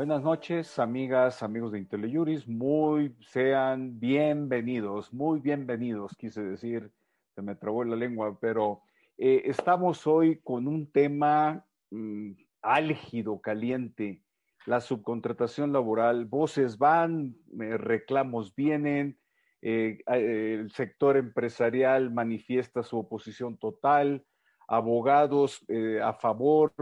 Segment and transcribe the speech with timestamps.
[0.00, 2.48] Buenas noches, amigas, amigos de IntelliJuris.
[2.48, 6.90] Muy sean bienvenidos, muy bienvenidos, quise decir,
[7.34, 8.80] se me trabó la lengua, pero
[9.18, 12.32] eh, estamos hoy con un tema mm,
[12.62, 14.22] álgido, caliente,
[14.66, 16.24] la subcontratación laboral.
[16.26, 19.18] Voces van, reclamos vienen,
[19.62, 24.24] eh, el sector empresarial manifiesta su oposición total,
[24.68, 26.72] abogados eh, a favor,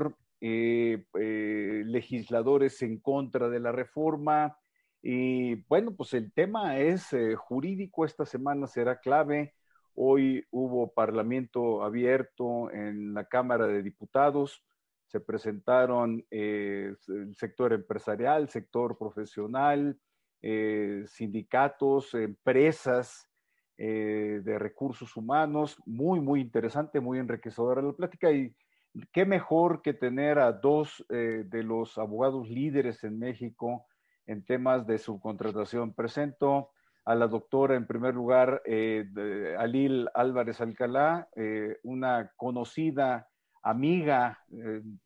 [0.41, 4.57] eh, eh, legisladores en contra de la reforma.
[5.03, 9.55] Y bueno, pues el tema es eh, jurídico, esta semana será clave.
[9.95, 14.63] Hoy hubo parlamento abierto en la Cámara de Diputados,
[15.09, 16.97] se presentaron el
[17.35, 19.99] sector empresarial, sector profesional,
[21.07, 23.29] sindicatos, empresas
[23.77, 28.55] de recursos humanos, muy, muy interesante, muy enriquecedora la plática y
[29.13, 33.87] qué mejor que tener a dos eh, de los abogados líderes en México
[34.27, 35.95] en temas de subcontratación.
[35.95, 36.71] Presento
[37.05, 39.07] a la doctora, en primer lugar, eh,
[39.59, 43.29] Alil Álvarez Alcalá, eh, una conocida
[43.69, 44.45] amiga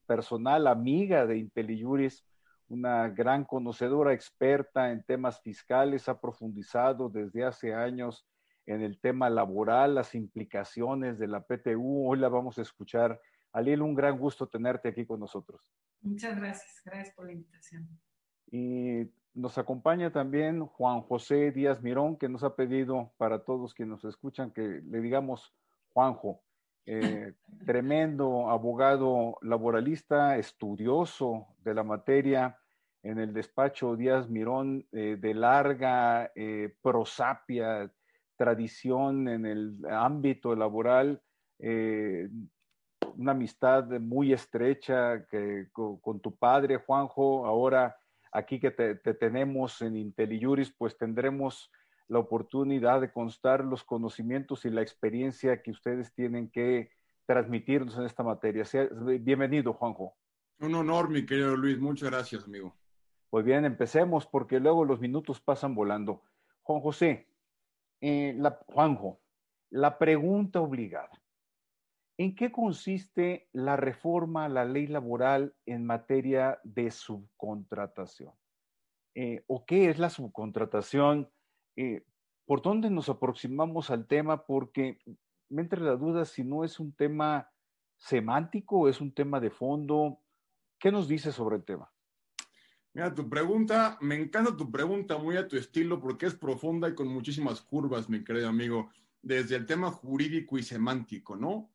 [0.07, 2.25] personal, amiga de IntelliJuris,
[2.69, 8.27] una gran conocedora, experta en temas fiscales, ha profundizado desde hace años
[8.65, 12.09] en el tema laboral, las implicaciones de la PTU.
[12.09, 13.21] Hoy la vamos a escuchar
[13.53, 15.69] Alil, un gran gusto tenerte aquí con nosotros.
[16.01, 17.89] Muchas gracias, gracias por la invitación.
[18.51, 24.03] Y nos acompaña también Juan José Díaz Mirón, que nos ha pedido para todos quienes
[24.03, 25.53] nos escuchan que le digamos
[25.93, 26.41] Juanjo.
[26.85, 27.33] Eh,
[27.65, 32.59] tremendo abogado laboralista, estudioso de la materia
[33.03, 37.93] en el despacho Díaz Mirón, eh, de larga eh, prosapia,
[38.37, 41.23] tradición en el ámbito laboral
[43.17, 47.47] una amistad muy estrecha que, con, tu padre, Juanjo.
[47.47, 47.97] Ahora,
[48.31, 51.71] aquí que te, tenemos en IntelliJuris, pues tendremos
[52.13, 56.91] la oportunidad de constar los conocimientos y la experiencia que ustedes tienen que
[57.25, 58.65] transmitirnos en esta materia.
[59.21, 60.15] bienvenido, Juanjo.
[60.61, 61.79] Un honor, mi querido Luis.
[61.79, 62.77] Muchas gracias, amigo.
[63.31, 66.23] Pues bien, empecemos porque luego los minutos pasan volando.
[66.61, 67.29] Juan José,
[68.03, 69.19] eh, la, Juanjo,
[69.71, 71.19] la pregunta obligada.
[72.19, 78.35] ¿En qué consiste la reforma a la ley laboral en materia de subcontratación?
[79.15, 81.31] Eh, ¿O qué es la subcontratación?
[81.77, 82.05] Eh,
[82.45, 84.45] ¿Por dónde nos aproximamos al tema?
[84.45, 84.99] Porque
[85.49, 87.49] me entra la duda si no es un tema
[88.03, 90.21] semántico es un tema de fondo.
[90.79, 91.91] ¿Qué nos dice sobre el tema?
[92.95, 96.95] Mira, tu pregunta, me encanta tu pregunta, muy a tu estilo, porque es profunda y
[96.95, 98.91] con muchísimas curvas, mi querido amigo,
[99.23, 101.73] desde el tema jurídico y semántico, ¿no?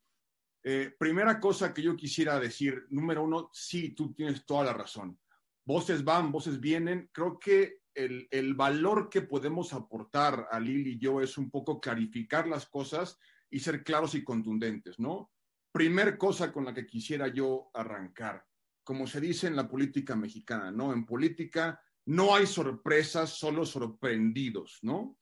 [0.62, 5.18] Eh, primera cosa que yo quisiera decir, número uno, sí, tú tienes toda la razón.
[5.64, 7.10] Voces van, voces vienen.
[7.12, 12.46] Creo que el, valor que podemos aportar a Lili y yo es un poco clarificar
[12.46, 13.18] las cosas
[13.50, 15.32] y ser claros y contundentes, ¿no?
[15.72, 18.44] Primer cosa con la que quisiera yo arrancar,
[18.84, 20.92] como se dice en la política mexicana, ¿no?
[20.92, 25.18] En política no hay sorpresas, solo sorprendidos, ¿no?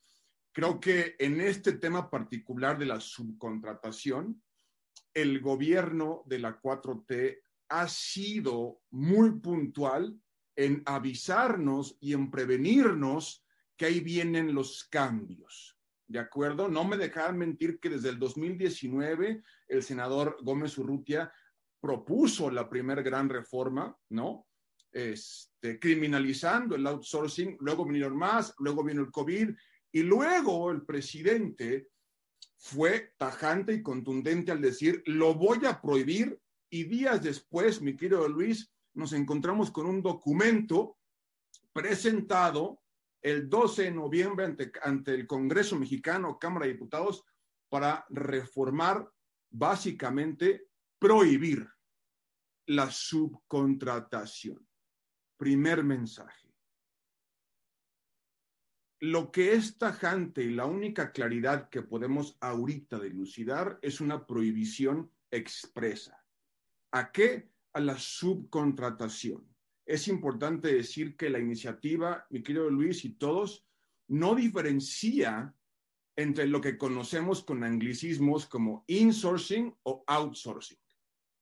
[0.52, 4.42] Creo que en este tema particular de la subcontratación,
[5.14, 7.38] el gobierno de la 4T
[7.68, 10.18] ha sido muy puntual
[10.56, 13.44] en avisarnos y en prevenirnos
[13.76, 15.76] que ahí vienen los cambios.
[16.08, 16.68] ¿De acuerdo?
[16.68, 21.32] No me dejaban mentir que desde el 2019 el senador Gómez Urrutia
[21.80, 24.46] propuso la primera gran reforma, ¿no?
[24.92, 29.50] Este, criminalizando el outsourcing, luego vinieron más, luego vino el COVID
[29.92, 31.88] y luego el presidente
[32.56, 36.40] fue tajante y contundente al decir, lo voy a prohibir
[36.70, 40.98] y días después, mi querido Luis, nos encontramos con un documento
[41.72, 42.82] presentado
[43.22, 47.24] el 12 de noviembre ante, el Congreso mexicano, Cámara de Diputados,
[47.68, 49.10] para reformar,
[49.50, 50.68] básicamente,
[50.98, 51.68] prohibir
[52.66, 54.66] la subcontratación.
[55.36, 56.46] Primer mensaje
[59.00, 65.12] lo que es tajante y la única claridad que podemos ahorita dilucidar es una prohibición
[65.30, 66.24] expresa.
[66.92, 67.50] ¿A qué?
[67.76, 69.46] A la subcontratación.
[69.84, 73.66] Es importante decir que la iniciativa, mi querido Luis y todos,
[74.08, 75.54] no diferencia
[76.16, 80.78] entre lo que conocemos con anglicismos como insourcing o outsourcing.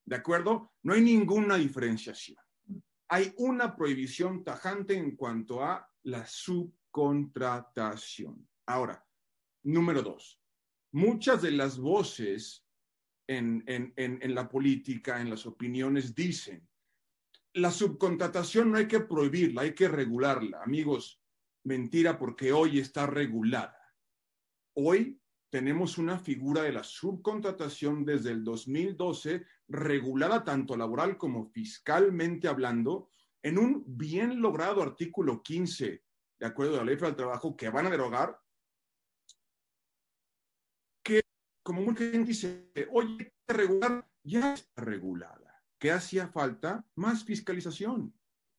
[0.04, 0.72] ¿De acuerdo?
[0.82, 2.38] No hay ninguna diferenciación.
[3.08, 8.48] Hay una prohibición tajante en cuanto a la subcontratación contratación.
[8.66, 9.04] Ahora,
[9.64, 10.40] número dos,
[10.92, 12.63] muchas de las voces
[13.26, 16.68] en, en, la política, en las opiniones, dicen,
[17.54, 20.62] la subcontratación no hay que prohibirla, hay que regularla.
[20.62, 21.22] Amigos,
[21.64, 23.78] mentira porque hoy está regulada.
[24.74, 32.48] Hoy tenemos una figura de la subcontratación desde el 2012 regulada tanto laboral como fiscalmente
[32.48, 33.10] hablando
[33.40, 36.02] en un bien logrado artículo 15
[36.40, 38.40] de acuerdo a la ley del trabajo que van a derogar
[41.04, 41.22] que
[41.64, 48.14] como mucha gente dice, oye, regular ya está regulada, que hacía falta más fiscalización,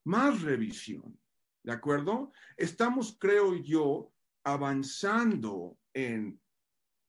[0.05, 1.17] más revisión.
[1.63, 2.31] ¿De acuerdo?
[2.57, 4.11] Estamos, creo yo,
[4.43, 6.39] avanzando en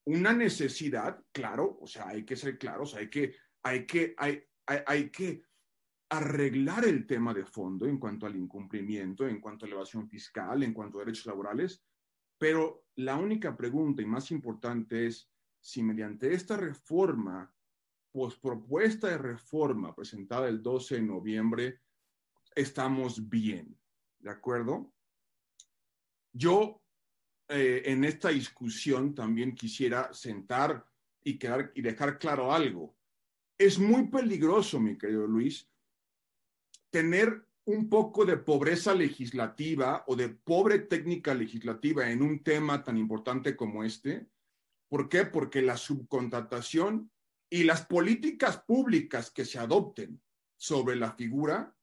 [0.05, 5.09] una necesidad, claro, o sea, hay que ser claros, hay que, hay que, hay, hay,
[5.09, 5.43] que
[6.09, 10.73] arreglar el tema de fondo en cuanto al incumplimiento, en cuanto a elevación fiscal, en
[10.73, 11.83] cuanto a derechos laborales,
[12.37, 15.29] pero la única pregunta y más importante es
[15.59, 17.53] si mediante esta reforma,
[18.11, 21.81] pues propuesta de reforma presentada el 12 de noviembre,
[22.55, 23.77] estamos bien,
[24.19, 24.93] ¿de acuerdo?
[26.33, 26.81] Yo
[27.49, 30.85] eh, en esta discusión también quisiera sentar
[31.23, 32.97] y, quedar, y dejar claro algo.
[33.57, 35.69] Es muy peligroso, mi querido Luis,
[36.89, 42.97] tener un poco de pobreza legislativa o de pobre técnica legislativa en un tema tan
[42.97, 44.27] importante como este.
[44.89, 45.25] ¿Por qué?
[45.25, 47.11] Porque la subcontratación
[47.49, 50.21] y las políticas públicas que se adopten
[50.55, 51.75] sobre la figura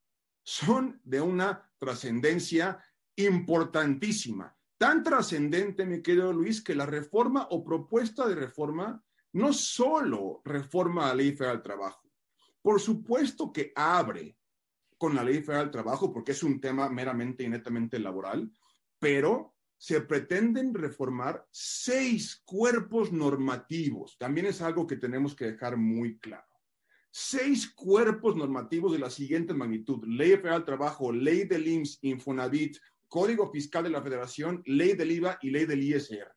[0.43, 2.79] son de una trascendencia
[3.17, 9.03] importantísima tan trascendente, mi querido Luis, que la reforma o propuesta de reforma
[9.33, 12.11] no solo reforma la ley federal del trabajo,
[12.61, 14.37] por supuesto que abre
[14.99, 18.53] con la ley federal del trabajo porque es un tema meramente y netamente laboral,
[18.99, 24.17] pero se pretenden reformar seis cuerpos normativos.
[24.19, 26.47] También es algo que tenemos que dejar muy claro.
[27.11, 30.05] Seis cuerpos normativos de la siguiente magnitud.
[30.07, 32.79] Ley federal del trabajo, ley del IMSS, Infonavit,
[33.09, 36.35] Código Fiscal de la Federación, Ley del IVA y Ley del ISR,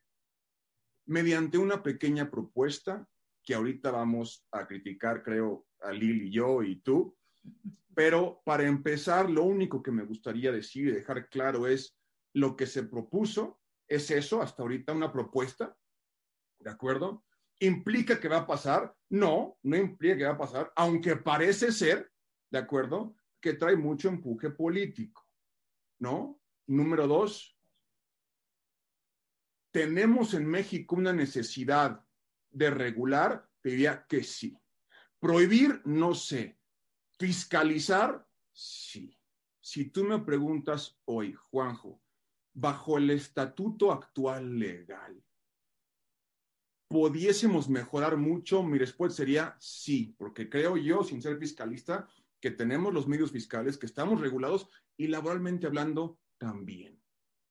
[1.07, 3.07] mediante una pequeña propuesta
[3.43, 7.17] que ahorita vamos a criticar, creo, a Lil y yo y tú.
[7.95, 11.96] Pero para empezar, lo único que me gustaría decir y dejar claro es
[12.37, 15.75] lo que se propuso, es eso, hasta ahorita una propuesta,
[16.59, 17.25] ¿de acuerdo?
[17.59, 18.95] ¿Implica que va a pasar?
[19.09, 22.11] No, no implica que va a pasar, aunque parece ser,
[22.51, 23.15] ¿de acuerdo?
[23.41, 25.27] Que trae mucho empuje político,
[25.99, 26.39] ¿no?
[26.67, 27.57] Número dos,
[29.71, 32.05] ¿tenemos en México una necesidad
[32.51, 33.49] de regular?
[33.63, 34.55] Diría que sí.
[35.19, 36.59] Prohibir, no sé.
[37.17, 39.17] Fiscalizar, sí.
[39.59, 42.01] Si tú me preguntas hoy, Juanjo,
[42.57, 45.23] bajo el estatuto actual legal,
[46.89, 48.63] ¿pudiésemos mejorar mucho?
[48.63, 52.07] Mi respuesta sería sí, porque creo yo, sin ser fiscalista,
[52.41, 54.67] que tenemos los medios fiscales, que estamos regulados
[54.97, 56.99] y laboralmente hablando, también.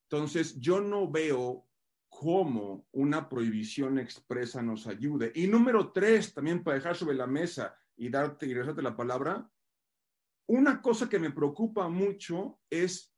[0.09, 1.65] Entonces, yo no veo
[2.09, 5.31] cómo una prohibición expresa nos ayude.
[5.35, 9.49] Y número tres, también para dejar sobre la mesa y darte y regresarte la palabra,
[10.49, 13.16] una cosa que me preocupa mucho es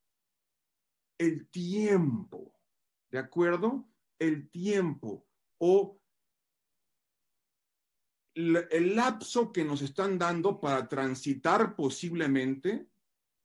[1.19, 2.55] el tiempo,
[3.11, 3.87] ¿de acuerdo?
[4.17, 5.27] El tiempo
[5.59, 6.01] o
[8.33, 12.87] el lapso que nos están dando para transitar posiblemente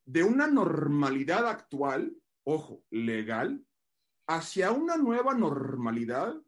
[0.06, 3.66] de una normalidad actual, ojo, legal,
[4.28, 6.40] hacia una nueva normalidad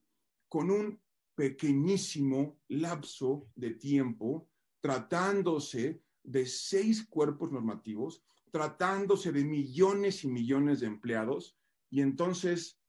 [0.49, 1.01] con un
[1.35, 4.49] pequeñísimo lapso de tiempo,
[4.81, 8.23] tratándose de seis cuerpos normativos,
[8.57, 11.59] tratándose de millones y millones de empleados.
[11.91, 12.81] Y entonces,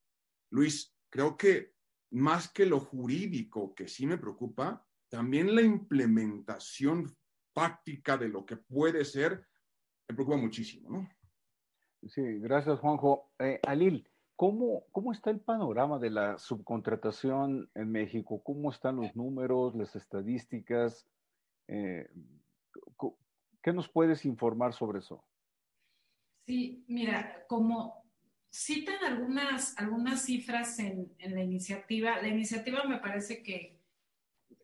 [0.50, 1.74] Luis, creo que
[2.12, 7.14] más que lo jurídico, que sí me preocupa, también la implementación
[7.54, 9.46] práctica de lo que puede ser
[10.08, 11.10] me preocupa muchísimo, ¿no?
[12.08, 13.34] Sí, gracias, Juanjo.
[13.38, 18.42] Eh, Alil, ¿cómo, ¿cómo está el panorama de la subcontratación en México?
[18.42, 21.06] ¿Cómo están los números, las estadísticas?
[21.68, 22.10] Eh,
[23.62, 25.26] ¿Qué nos puedes informar sobre eso?
[26.48, 28.06] Sí, mira, como
[28.50, 33.82] citan algunas, algunas cifras en, la iniciativa, la iniciativa me parece que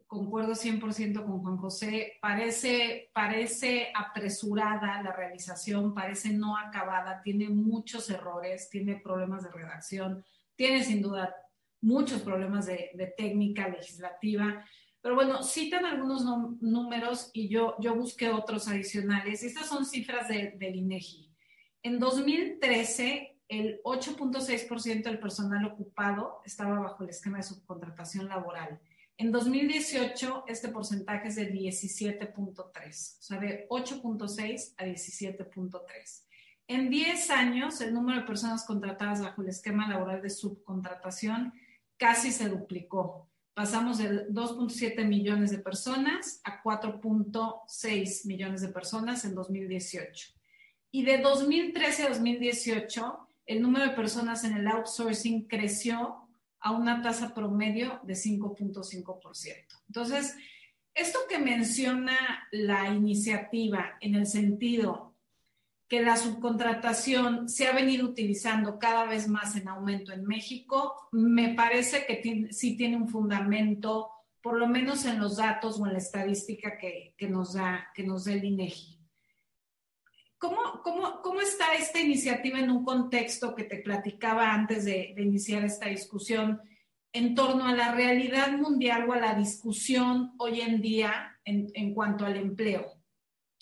[0.07, 8.09] concuerdo 100% con Juan José, parece, parece apresurada la realización, parece no acabada, tiene muchos
[8.09, 10.23] errores, tiene problemas de redacción,
[10.55, 11.35] tiene sin duda
[11.81, 14.63] muchos problemas de, técnica legislativa.
[15.01, 16.23] Pero bueno, citan algunos
[16.61, 19.43] números y yo, yo busqué otros adicionales.
[19.43, 21.32] Estas son cifras del INEGI.
[21.83, 28.79] En 2013 el 8.6% del personal ocupado estaba bajo el esquema de subcontratación laboral.
[29.17, 36.23] En 2018, este porcentaje es de 17.3, o sea, de 8.6 a 17.3.
[36.67, 41.53] En 10 años, el número de personas contratadas bajo el esquema laboral de subcontratación
[41.97, 43.29] casi se duplicó.
[43.53, 50.33] Pasamos de 2.7 millones de personas a 4.6 millones de personas en 2018.
[50.95, 57.01] Y de 2013 a 2018, el número de personas en el outsourcing creció a una
[57.01, 59.55] tasa promedio de 5.5%.
[59.87, 60.35] Entonces,
[60.93, 65.15] esto que menciona la iniciativa en el sentido
[65.87, 71.55] que la subcontratación se ha venido utilizando cada vez más en aumento en México, me
[71.55, 74.11] parece que sí tiene un fundamento,
[74.43, 78.25] por lo menos en los datos o en la estadística que, nos, da, que nos
[78.25, 78.92] da el INEGI.
[80.43, 85.21] ¿Cómo, cómo, cómo está esta iniciativa en un contexto que te platicaba antes de, de
[85.21, 86.59] iniciar esta discusión
[87.13, 91.93] en torno a la realidad mundial o a la discusión hoy en día en, en
[91.93, 92.91] cuanto al empleo?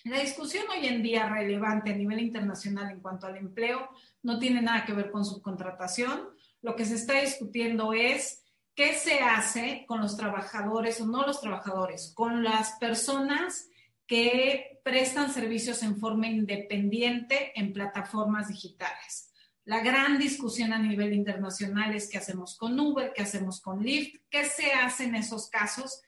[0.05, 3.87] La discusión hoy en día relevante a nivel internacional en cuanto al empleo
[4.23, 6.29] no tiene nada que ver con subcontratación.
[6.63, 11.41] Lo que se está discutiendo es qué se hace con los trabajadores o no los
[11.41, 13.67] trabajadores, con las personas
[14.11, 19.31] que prestan servicios en forma independiente en plataformas digitales.
[19.63, 24.17] La gran discusión a nivel internacional es qué hacemos con Uber, qué hacemos con Lyft,
[24.29, 26.01] qué se hace en esos casos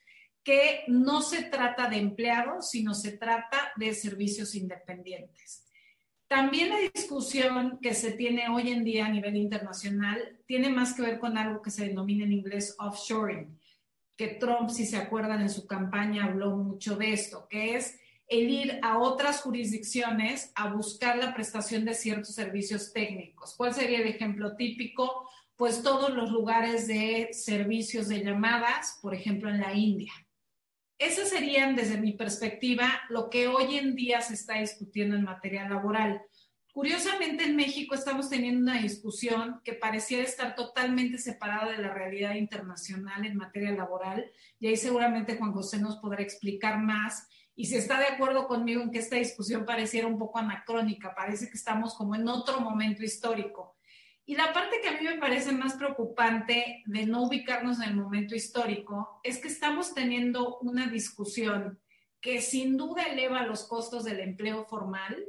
[0.43, 5.63] que no se trata de empleados, sino se trata de servicios independientes.
[6.27, 11.03] También la discusión que se tiene hoy en día a nivel internacional tiene más que
[11.03, 13.57] ver con algo que se denomina en inglés offshoring,
[14.23, 18.49] que Trump, si se acuerdan en su campaña, habló mucho de esto, que es el
[18.49, 23.53] ir a otras jurisdicciones a buscar la prestación de ciertos servicios técnicos.
[23.57, 25.29] ¿Cuál sería el ejemplo típico?
[25.57, 30.13] Pues todos los lugares de servicios de llamadas, por ejemplo, en la India.
[30.97, 35.67] Esas serían, desde mi perspectiva, lo que hoy en día se está discutiendo en materia
[35.67, 36.21] laboral.
[36.73, 42.33] Curiosamente, en México estamos teniendo una discusión que pareciera estar totalmente separada de la realidad
[42.33, 47.27] internacional en materia laboral, y ahí seguramente Juan José nos podrá explicar más.
[47.55, 51.47] Y si está de acuerdo conmigo en que esta discusión pareciera un poco anacrónica, parece
[51.47, 53.75] que estamos como en otro momento histórico.
[54.25, 57.95] Y la parte que a mí me parece más preocupante de no ubicarnos en el
[57.95, 61.79] momento histórico es que estamos teniendo una discusión
[62.19, 65.23] que sin duda eleva los costos del empleo formal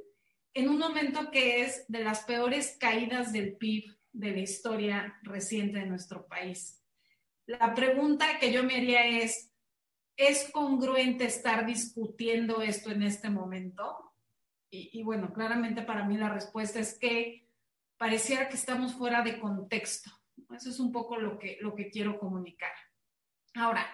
[0.54, 5.80] en un momento que es de las peores caídas del PIB de la historia reciente
[5.80, 6.80] de nuestro país.
[7.46, 9.52] La pregunta que yo me haría es,
[10.16, 14.12] ¿es congruente estar discutiendo esto en este momento?
[14.70, 17.48] Y, bueno, claramente para mí la respuesta es que
[17.96, 20.10] pareciera que estamos fuera de contexto.
[20.52, 22.72] Eso es un poco lo que, lo que quiero comunicar.
[23.54, 23.86] Ahora,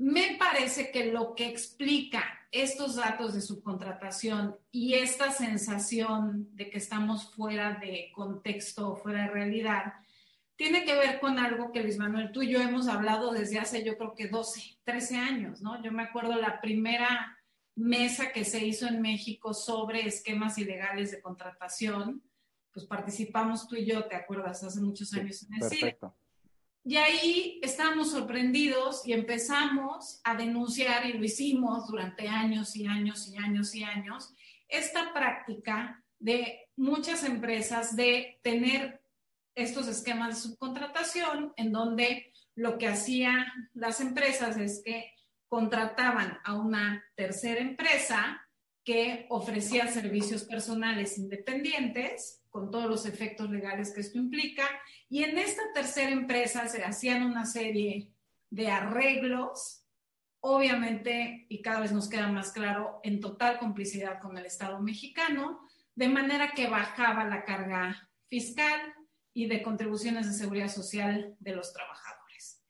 [0.00, 6.78] me parece que lo que explica estos datos de subcontratación y esta sensación de que
[6.78, 9.92] estamos fuera de contexto fuera de realidad,
[10.56, 13.84] tiene que ver con algo que Luis Manuel, tú y yo hemos hablado desde hace
[13.84, 15.82] yo creo que 12, 13 años, ¿no?
[15.82, 17.38] Yo me acuerdo la primera
[17.76, 22.22] mesa que se hizo en México sobre esquemas ilegales de contratación
[22.72, 24.62] pues participamos tú y yo, ¿te acuerdas?
[24.62, 26.16] Hace muchos años en el perfecto.
[26.84, 33.28] Y ahí estábamos sorprendidos y empezamos a denunciar, y lo hicimos durante años y años
[33.28, 34.34] y años y años,
[34.66, 39.02] esta práctica de muchas empresas de tener
[39.54, 45.12] estos esquemas de subcontratación en donde lo que hacían las empresas es que
[45.48, 48.46] contrataban a una tercera empresa
[48.84, 54.68] que ofrecía servicios personales independientes con todos los efectos legales que esto implica.
[55.08, 58.12] Y en esta tercera empresa se hacían una serie
[58.50, 59.84] de arreglos,
[60.40, 65.60] obviamente, y cada vez nos queda más claro, en total complicidad con el Estado mexicano,
[65.94, 68.80] de manera que bajaba la carga fiscal
[69.32, 72.62] y de contribuciones de seguridad social de los trabajadores.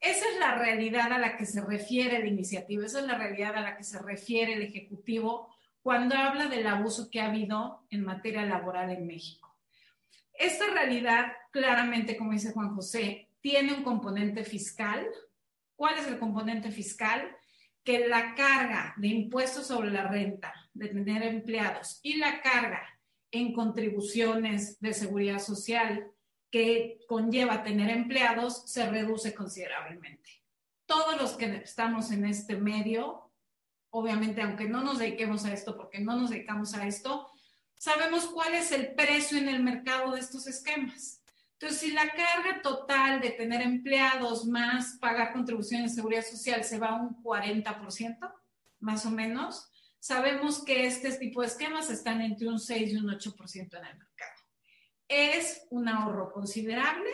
[0.00, 3.56] Esa es la realidad a la que se refiere la iniciativa, esa es la realidad
[3.56, 5.55] a la que se refiere el Ejecutivo
[5.86, 9.56] cuando habla del abuso que ha habido en materia laboral en México.
[10.32, 15.06] Esta realidad, claramente, como dice Juan José, tiene un componente fiscal.
[15.76, 17.24] ¿Cuál es el componente fiscal?
[17.84, 22.82] Que la carga de impuestos sobre la renta, de tener empleados y la carga
[23.30, 26.10] en contribuciones de seguridad social
[26.50, 30.30] que conlleva tener empleados se reduce considerablemente.
[30.84, 33.25] Todos los que estamos en este medio
[33.96, 37.30] obviamente, aunque no nos dediquemos a esto, porque no nos dedicamos a esto,
[37.78, 41.22] sabemos cuál es el precio en el mercado de estos esquemas.
[41.52, 46.78] Entonces, si la carga total de tener empleados más pagar contribuciones de seguridad social se
[46.78, 48.34] va a un 40%,
[48.80, 53.08] más o menos, sabemos que este tipo de esquemas están entre un 6 y un
[53.08, 54.42] 8% en el mercado.
[55.08, 57.10] Es un ahorro considerable,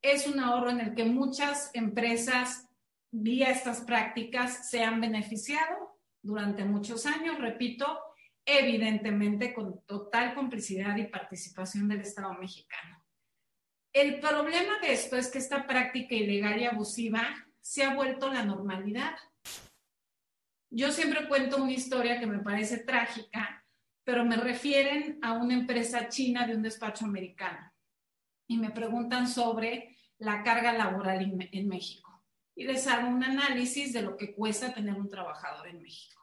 [0.00, 2.68] es un ahorro en el que muchas empresas
[3.10, 5.87] vía estas prácticas se han beneficiado
[6.22, 8.00] durante muchos años, repito,
[8.44, 13.04] evidentemente con total complicidad y participación del Estado mexicano.
[13.92, 17.22] El problema de esto es que esta práctica ilegal y abusiva
[17.60, 19.16] se ha vuelto la normalidad.
[20.70, 23.64] Yo siempre cuento una historia que me parece trágica,
[24.04, 27.72] pero me refieren a una empresa china de un despacho americano
[28.46, 32.07] y me preguntan sobre la carga laboral en México.
[32.58, 36.20] Y les hago un análisis de lo que cuesta tener un trabajador en México.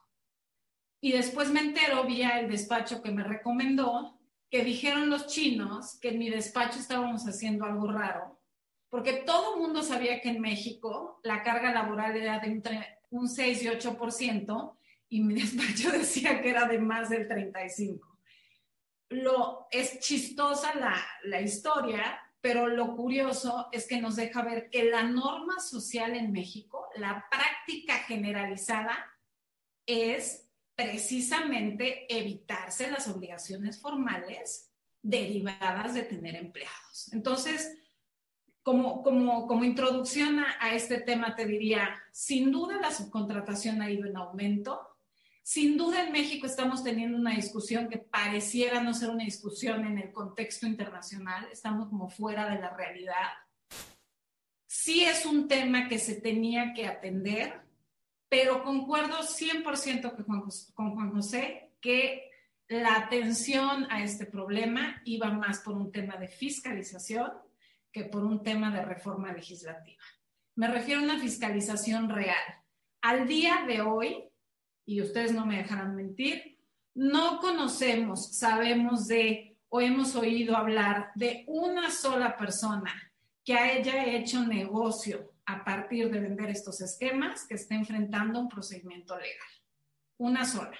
[0.99, 6.09] Y después me entero vía el despacho que me recomendó que dijeron los chinos que
[6.09, 8.41] en mi despacho estábamos haciendo algo raro,
[8.89, 13.29] porque todo el mundo sabía que en México la carga laboral era de entre un
[13.29, 14.77] 6 y 8%,
[15.07, 18.01] y mi despacho decía que era de más del 35%.
[19.09, 24.83] Lo, es chistosa la, la historia, pero lo curioso es que nos deja ver que
[24.83, 28.95] la norma social en México, la práctica generalizada,
[29.87, 34.71] es precisamente evitarse las obligaciones formales
[35.01, 37.11] derivadas de tener empleados.
[37.13, 37.79] Entonces,
[38.61, 43.89] como, como, como introducción a, a, este tema, te diría, sin duda la subcontratación ha
[43.89, 44.94] ido en aumento.
[45.47, 49.99] Sin duda en México estamos teniendo una discusión que pareciera no ser una discusión en
[49.99, 53.29] el contexto internacional, estamos como fuera de la realidad.
[54.65, 57.61] Sí es un tema que se tenía que atender,
[58.27, 62.31] pero concuerdo 100% con con Juan José que
[62.67, 67.31] la atención a este problema iba más por un tema de fiscalización
[67.91, 70.01] que por un tema de reforma legislativa.
[70.55, 72.63] Me refiero a una fiscalización real.
[73.01, 74.31] Al día de hoy,
[74.85, 76.59] y ustedes no me dejarán mentir,
[76.93, 82.93] no conocemos, sabemos de o hemos oído hablar de una sola persona
[83.43, 89.17] que haya hecho negocio a partir de vender estos esquemas que esté enfrentando un procedimiento
[89.17, 89.47] legal.
[90.17, 90.77] Una sola.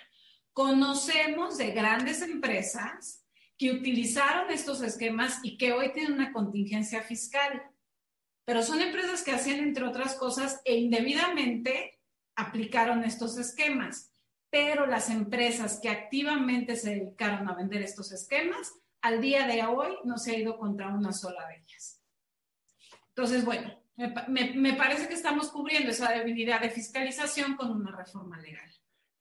[0.54, 3.26] Conocemos de grandes empresas
[3.58, 7.62] que utilizaron estos esquemas y que hoy tienen una contingencia fiscal,
[8.46, 11.95] pero son empresas que hacían, entre otras cosas, e indebidamente
[12.36, 14.12] aplicaron estos esquemas,
[14.50, 19.98] pero las empresas que activamente se dedicaron a vender estos esquemas, al día de hoy
[20.04, 22.02] no se ha ido contra una sola de ellas.
[23.10, 28.38] Entonces, bueno, me, me, parece que estamos cubriendo esa debilidad de fiscalización con una reforma
[28.40, 28.70] legal.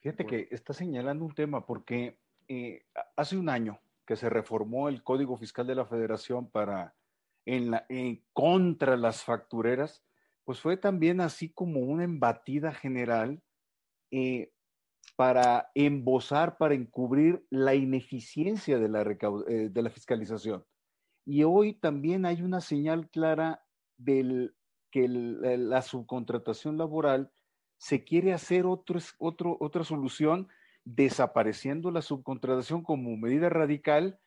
[0.01, 5.01] Fíjate que está señalando un tema porque eh, hace un año que se reformó el
[5.01, 6.93] Código Fiscal de la Federación para
[7.45, 10.03] en, la, en contra las factureras,
[10.45, 13.41] pues fue también así como una embatida general
[14.11, 14.51] eh,
[15.15, 20.63] para embosar, para encubrir la ineficiencia de la, eh, de la fiscalización.
[21.25, 23.65] Y hoy también hay una señal clara
[23.97, 24.55] del
[24.91, 27.31] que la subcontratación laboral
[27.77, 30.47] se quiere hacer otra solución
[30.85, 34.19] desapareciendo la subcontratación como medida radical,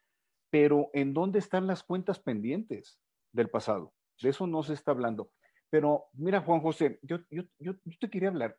[0.51, 3.01] pero ¿en dónde están las cuentas pendientes
[3.33, 3.95] del pasado?
[4.21, 5.31] De eso no se está hablando.
[5.71, 8.59] Pero mira, Juan José, yo, yo, yo, te quería hablar,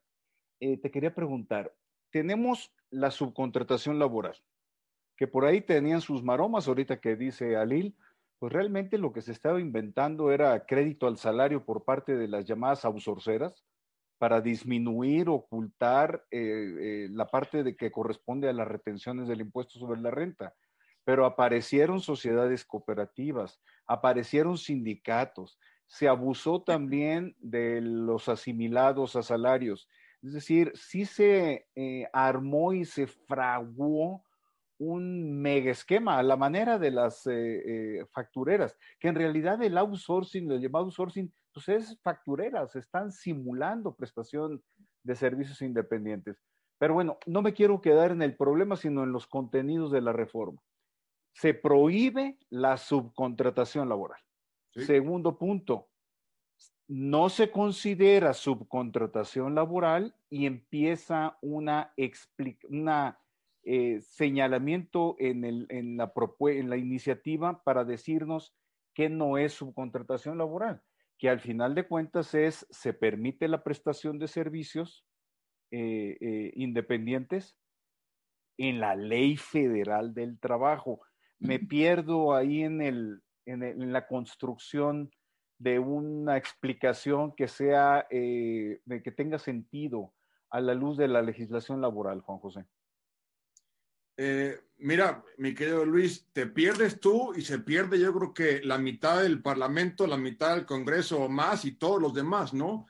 [0.60, 1.74] eh, te quería preguntar,
[2.12, 4.36] tenemos la subcontratación laboral,
[5.18, 7.96] que por ahí tenían sus maromas, ahorita que dice Alil,
[8.40, 12.46] pues realmente lo que se estaba inventando era crédito al salario por parte de las
[12.46, 13.66] llamadas outsourceras
[14.18, 19.80] para disminuir, ocultar eh, eh, la parte de que corresponde a las retenciones del impuesto
[19.80, 20.54] sobre la renta.
[21.06, 25.58] Pero aparecieron sociedades cooperativas, aparecieron sindicatos,
[25.90, 29.90] se abusó también de los asimilados a salarios.
[30.22, 34.24] Es decir, sí se eh, armó y se fraguó
[34.78, 37.32] un mega esquema a la manera de las eh,
[37.98, 43.96] eh, factureras, que en realidad el outsourcing, el llamado outsourcing, pues es factureras, están simulando
[43.96, 44.64] prestación
[45.04, 46.38] de servicios independientes.
[46.78, 50.14] Pero bueno, no me quiero quedar en el problema, sino en los contenidos de la
[50.14, 50.62] reforma.
[51.34, 54.22] Se prohíbe la subcontratación laboral.
[54.86, 55.90] Segundo punto,
[56.88, 61.94] no se considera subcontratación laboral y empieza una,
[62.70, 63.20] una
[63.64, 66.12] eh, señalamiento en, el, en, la
[66.48, 68.56] en la iniciativa para decirnos
[68.96, 70.82] que no es subcontratación laboral,
[71.20, 75.06] que al final de cuentas es, se permite la prestación de servicios
[75.72, 77.56] eh, eh, independientes
[78.58, 81.02] en la ley federal del trabajo.
[81.38, 85.12] Me pierdo ahí en, el, en, la construcción
[85.58, 90.14] de una explicación que sea, eh, de que tenga sentido
[90.50, 92.66] a la luz de la legislación laboral, Juan José.
[94.22, 98.78] Eh, mira, mi querido Luis, te pierdes tú y se pierde yo creo que la
[98.78, 102.86] mitad del Parlamento, la mitad del Congreso o más y todos los demás, ¿no?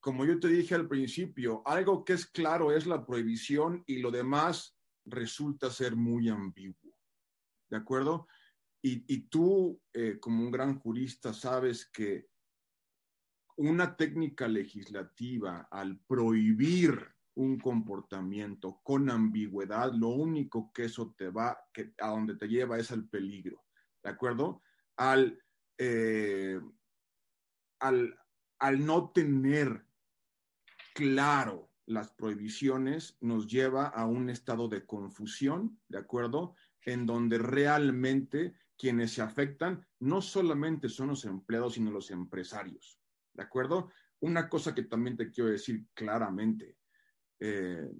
[0.00, 4.10] Como yo te dije al principio, algo que es claro es la prohibición y lo
[4.10, 6.94] demás resulta ser muy ambiguo.
[7.68, 8.26] ¿De acuerdo?
[8.82, 12.30] Y, tú, eh, como un gran jurista, sabes que
[13.56, 16.98] una técnica legislativa al prohibir
[17.34, 22.78] un comportamiento con ambigüedad, lo único que eso te va, que a donde te lleva
[22.78, 23.64] es al peligro,
[24.02, 24.62] ¿de acuerdo?
[24.96, 25.38] Al,
[25.76, 26.58] eh,
[27.80, 28.18] al,
[28.58, 29.86] al no tener
[30.94, 36.54] claro las prohibiciones, nos lleva a un estado de confusión, ¿de acuerdo?
[36.82, 42.98] En donde realmente quienes se afectan no solamente son los empleados, sino los empresarios,
[43.34, 43.90] ¿de acuerdo?
[44.20, 46.78] Una cosa que también te quiero decir claramente,
[47.38, 47.90] eh,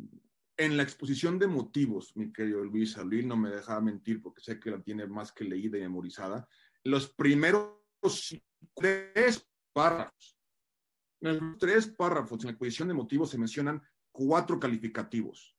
[0.56, 4.58] en la exposición de motivos, mi querido Luis, Luis no me deja mentir porque sé
[4.58, 6.48] que la tiene más que leída y memorizada,
[6.82, 7.74] los primeros
[8.74, 10.38] tres párrafos,
[11.20, 15.54] en los tres párrafos en la exposición de motivos se mencionan cuatro calificativos.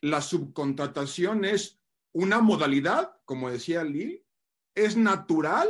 [0.00, 1.78] La subcontratación es
[2.12, 4.25] una modalidad, como decía Lee,
[4.76, 5.68] es natural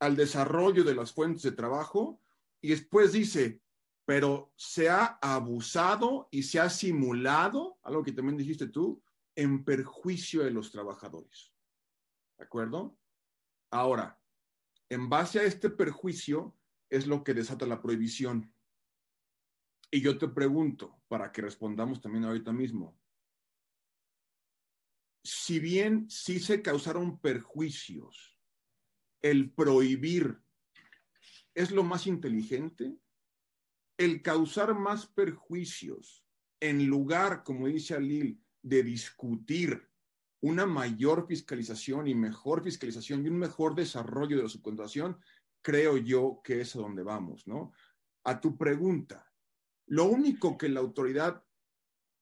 [0.00, 2.20] al desarrollo de las fuentes de trabajo
[2.60, 3.62] y después dice,
[4.04, 9.02] pero se ha abusado y se ha simulado, algo que también dijiste tú,
[9.36, 11.54] en perjuicio de los trabajadores.
[12.36, 12.98] ¿De acuerdo?
[13.70, 14.20] Ahora,
[14.88, 16.56] en base a este perjuicio
[16.90, 18.52] es lo que desata la prohibición.
[19.92, 22.99] Y yo te pregunto, para que respondamos también ahorita mismo,
[25.22, 28.38] si bien sí se causaron perjuicios,
[29.22, 30.40] el prohibir
[31.54, 32.96] es lo más inteligente,
[33.98, 36.24] el causar más perjuicios
[36.60, 39.88] en lugar, como dice Alil, de discutir
[40.42, 45.18] una mayor fiscalización y mejor fiscalización y un mejor desarrollo de la subcontratación,
[45.62, 47.72] creo yo que es a donde vamos, ¿no?
[48.24, 49.30] A tu pregunta,
[49.86, 51.44] lo único que la autoridad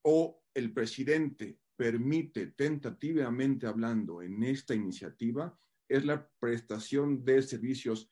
[0.03, 5.57] o el presidente permite tentativamente hablando en esta iniciativa
[5.89, 8.11] es la prestación de servicios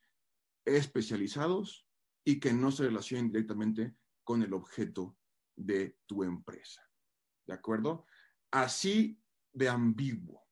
[0.65, 1.85] especializados
[2.25, 5.19] y que no se relacionen directamente con el objeto
[5.57, 6.89] de tu empresa.
[7.45, 8.07] ¿De acuerdo?
[8.53, 9.21] Así
[9.53, 10.47] de ambiguo.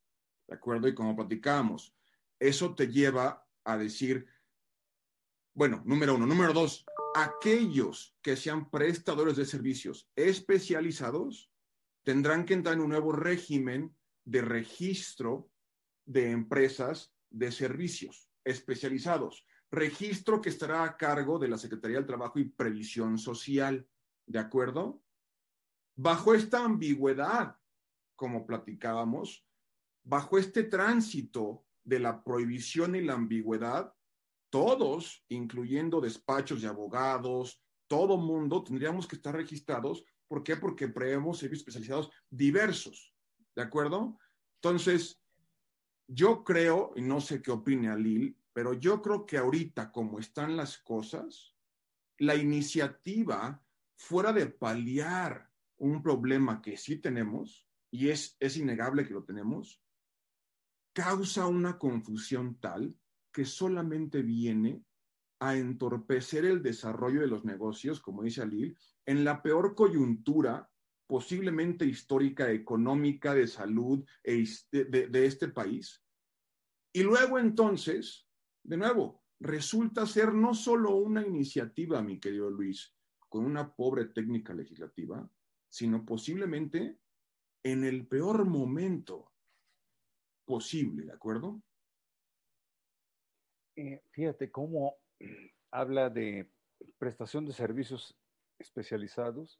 [0.45, 0.89] ¿De acuerdo?
[0.89, 1.95] Y como platicamos,
[2.37, 4.27] eso te lleva a decir,
[5.53, 6.25] bueno, número uno.
[6.25, 11.49] Número dos, aquellos que sean prestadores de servicios especializados
[12.05, 15.49] tendrán que entrar en un nuevo régimen de registro
[16.05, 22.39] de empresas de servicios especializados registro que estará a cargo de la Secretaría del Trabajo
[22.39, 23.87] y Previsión Social,
[24.25, 25.03] ¿de acuerdo?
[25.95, 27.57] Bajo esta ambigüedad,
[28.15, 29.45] como platicábamos,
[30.03, 33.93] bajo este tránsito de la prohibición y la ambigüedad,
[34.49, 40.05] todos, incluyendo despachos de abogados, todo mundo, tendríamos que estar registrados.
[40.27, 40.57] ¿Por qué?
[40.57, 43.13] Porque preveemos servicios especializados diversos,
[43.55, 44.17] ¿de acuerdo?
[44.55, 45.21] Entonces,
[46.07, 50.55] yo creo, y no sé qué opine Alil, pero yo creo que ahorita, como están
[50.55, 51.55] las cosas,
[52.17, 53.61] la iniciativa,
[53.97, 59.81] fuera de paliar un problema que sí tenemos, y es, es innegable que lo tenemos,
[60.93, 62.97] causa una confusión tal
[63.31, 64.83] que solamente viene
[65.39, 70.69] a entorpecer el desarrollo de los negocios, como dice Alil, en la peor coyuntura
[71.07, 76.03] posiblemente histórica, económica, de salud e de, de este país.
[76.93, 78.25] Y luego entonces
[78.65, 82.95] de nuevo, resulta ser no solo una iniciativa, mi querido Luis,
[83.29, 85.29] con una pobre técnica legislativa,
[85.69, 86.97] sino posiblemente
[87.63, 89.31] en el peor momento
[90.45, 91.61] posible, ¿de acuerdo?
[93.75, 94.95] Eh, fíjate cómo
[95.71, 96.51] habla de
[96.97, 98.17] prestación de servicios
[98.59, 99.59] especializados,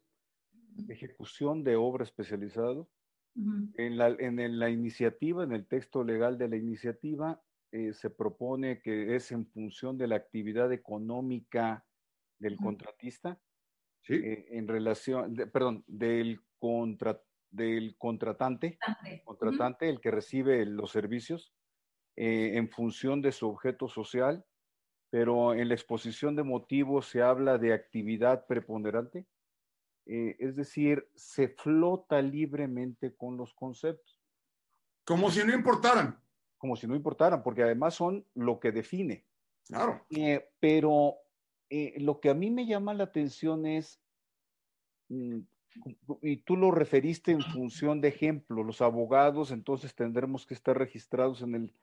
[0.88, 2.88] ejecución de obra especializado.
[3.34, 7.42] en, la, en la iniciativa, en el texto legal de la iniciativa,
[7.72, 11.84] eh, se propone que es en función de la actividad económica
[12.38, 13.38] del contratista,
[14.08, 18.78] eh, en relación, perdón, del, contra, del contratante,
[19.24, 21.52] contratante, el que recibe los servicios,
[22.16, 24.44] eh, en función de su objeto social,
[25.16, 29.24] pero en la exposición de motivos se habla de actividad preponderante.
[30.04, 34.20] Eh, es decir, se flota libremente con los conceptos.
[35.06, 36.20] Como si no importaran.
[36.58, 39.24] Como si no importaran, porque además son lo que define.
[39.66, 40.04] Claro.
[40.10, 41.14] Eh, pero
[41.70, 43.98] eh, lo que a mí me llama la atención es,
[45.08, 45.38] mm,
[46.20, 51.40] y tú lo referiste en función de ejemplo, los abogados entonces tendremos que estar registrados
[51.40, 51.74] en el,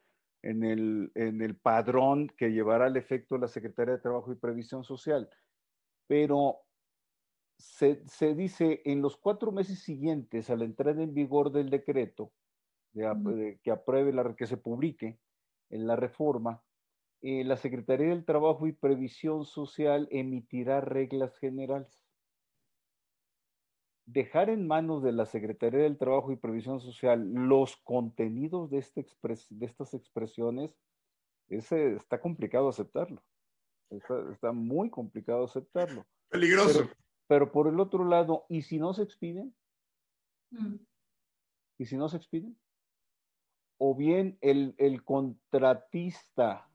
[0.43, 4.84] en el, en el padrón que llevará al efecto la Secretaría de Trabajo y Previsión
[4.84, 5.29] Social.
[6.08, 6.60] Pero
[7.58, 12.32] se, se, dice en los cuatro meses siguientes a la entrada en vigor del decreto
[12.93, 15.17] de, que apruebe la que se publique
[15.69, 16.62] en la reforma,
[17.21, 22.03] eh, la Secretaría del Trabajo y Previsión Social emitirá reglas generales.
[24.06, 29.06] Dejar en manos de la Secretaría del Trabajo y Previsión Social los contenidos de, este
[29.50, 30.76] de estas expresiones,
[31.50, 33.24] ese, está complicado aceptarlo.
[33.89, 36.06] Está, está, muy complicado aceptarlo.
[36.30, 36.80] Peligroso.
[36.82, 36.96] Pero,
[37.28, 39.56] pero, por el otro lado, ¿y si no se expiden?
[40.52, 40.76] Mm.
[41.78, 42.58] ¿Y si no se expiden?
[43.78, 46.68] O bien el, el contratista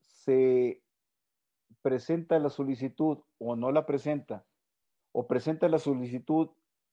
[0.00, 0.82] se
[1.82, 4.44] presenta la solicitud o no la presenta,
[5.12, 6.50] o presenta la solicitud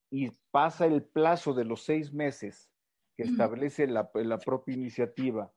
[0.10, 2.72] y pasa el plazo de los seis meses
[3.16, 5.52] que establece la, la propia iniciativa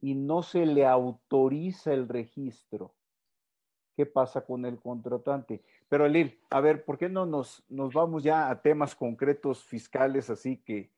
[0.00, 2.94] y no se le autoriza el registro,
[3.96, 5.62] ¿qué pasa con el contratante?
[5.88, 10.30] Pero Elil, a ver, ¿por qué no nos, nos vamos ya a temas concretos fiscales
[10.30, 10.90] así que,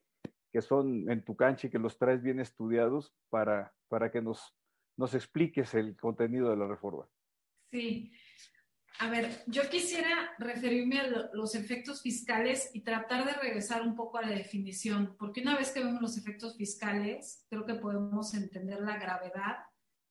[0.52, 4.54] que son en tu cancha y que los traes bien estudiados para, para que nos
[4.96, 7.08] nos expliques el contenido de la reforma.
[7.70, 8.12] Sí.
[9.00, 14.18] A ver, yo quisiera referirme a los efectos fiscales y tratar de regresar un poco
[14.18, 18.80] a la definición, porque una vez que vemos los efectos fiscales, creo que podemos entender
[18.80, 19.56] la gravedad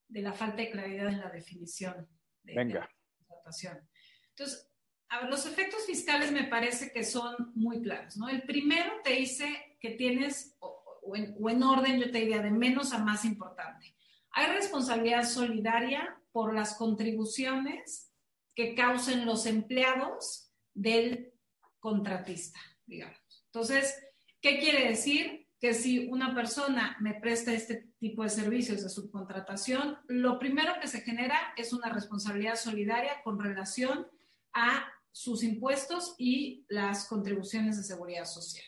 [0.09, 2.09] de la falta de claridad en la definición
[2.43, 2.81] de, Venga.
[2.81, 2.89] la
[3.25, 3.89] contratación.
[4.29, 4.69] Entonces,
[5.07, 8.27] a ver, los efectos fiscales me parece que son muy claros, ¿no?
[8.27, 12.97] El primero te dice que tienes, o en orden, yo te diría, de menos a
[12.97, 13.95] más importante.
[14.31, 18.12] Hay responsabilidad solidaria por las contribuciones
[18.55, 21.33] que causen los empleados del
[21.79, 23.45] contratista, digamos.
[23.45, 23.95] Entonces,
[24.41, 25.47] ¿qué quiere decir?
[25.59, 30.87] Que si una persona me presta este tipo de servicios de subcontratación, lo primero que
[30.87, 34.07] se genera es una responsabilidad solidaria con relación
[34.53, 38.65] a sus impuestos y las contribuciones de seguridad social.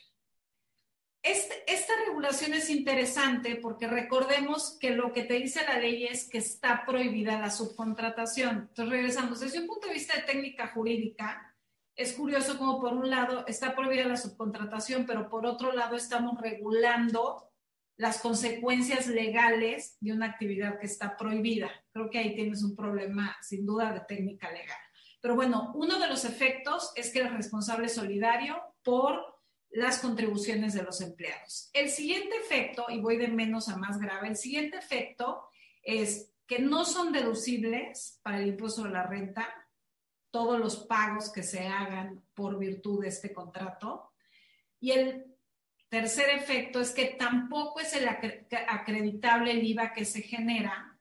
[1.26, 6.30] Este, esta regulación es interesante porque recordemos que lo que te dice la ley es
[6.30, 8.68] que está prohibida la subcontratación.
[8.70, 9.40] Entonces, regresamos.
[9.40, 11.52] Desde un punto de vista de técnica jurídica,
[11.96, 16.40] es curioso como por un lado está prohibida la subcontratación, pero por otro lado estamos
[16.40, 17.50] regulando
[17.98, 21.72] las consecuencias legales de una actividad que está prohibida.
[21.92, 24.78] Creo que ahí tienes un problema sin duda de técnica legal.
[25.22, 29.35] Pero bueno, uno de los efectos es que el responsable solidario por
[29.72, 31.70] las contribuciones de los empleados.
[31.74, 35.50] El siguiente efecto, y voy de menos a más grave, el siguiente efecto
[35.84, 39.48] es que no son deducibles para el impuesto de la renta
[40.32, 44.12] todos los pagos que se hagan por virtud de este contrato.
[44.80, 45.26] Y el
[45.90, 51.00] tercer efecto es que tampoco es el acreditable el IVA que se genera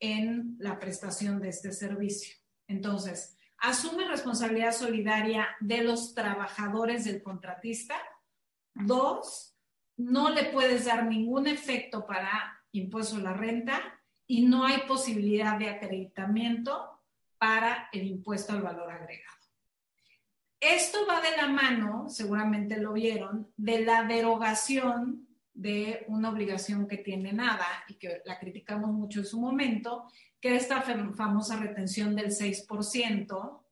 [0.00, 2.36] en la prestación de este servicio.
[2.66, 7.96] Entonces, asume responsabilidad solidaria de los trabajadores del contratista.
[8.74, 9.56] Dos,
[9.96, 13.80] no le puedes dar ningún efecto para impuesto a la renta
[14.26, 17.00] y no hay posibilidad de acreditamiento
[17.38, 19.34] para el impuesto al valor agregado.
[20.60, 26.98] Esto va de la mano, seguramente lo vieron, de la derogación de una obligación que
[26.98, 30.06] tiene nada y que la criticamos mucho en su momento,
[30.44, 33.62] que esta famosa retención del 6%,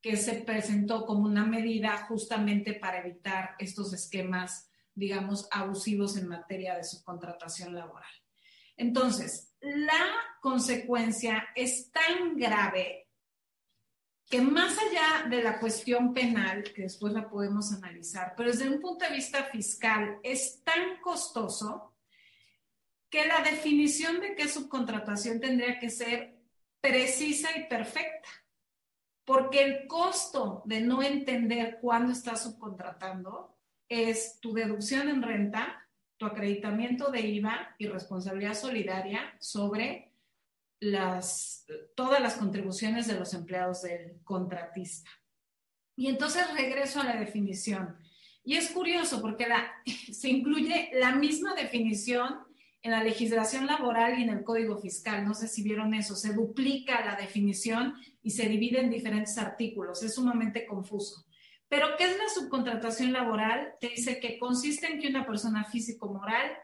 [0.00, 6.74] que se presentó como una medida justamente para evitar estos esquemas, digamos, abusivos en materia
[6.74, 8.08] de subcontratación laboral.
[8.78, 10.06] Entonces, la
[10.40, 13.10] consecuencia es tan grave
[14.26, 18.80] que más allá de la cuestión penal, que después la podemos analizar, pero desde un
[18.80, 21.92] punto de vista fiscal es tan costoso
[23.10, 26.36] que la definición de qué subcontratación tendría que ser
[26.80, 28.28] precisa y perfecta,
[29.24, 33.56] porque el costo de no entender cuándo estás subcontratando
[33.88, 40.12] es tu deducción en renta, tu acreditamiento de IVA y responsabilidad solidaria sobre
[40.80, 45.10] las, todas las contribuciones de los empleados del contratista.
[45.96, 47.96] Y entonces regreso a la definición.
[48.44, 49.46] Y es curioso porque
[50.12, 52.45] se incluye la misma definición
[52.86, 55.24] en la legislación laboral y en el Código Fiscal.
[55.24, 56.14] No sé si vieron eso.
[56.14, 60.04] Se duplica la definición y se divide en diferentes artículos.
[60.04, 61.26] Es sumamente confuso.
[61.68, 63.74] Pero, ¿qué es la subcontratación laboral?
[63.80, 66.58] Te dice que consiste en que una persona físico-moral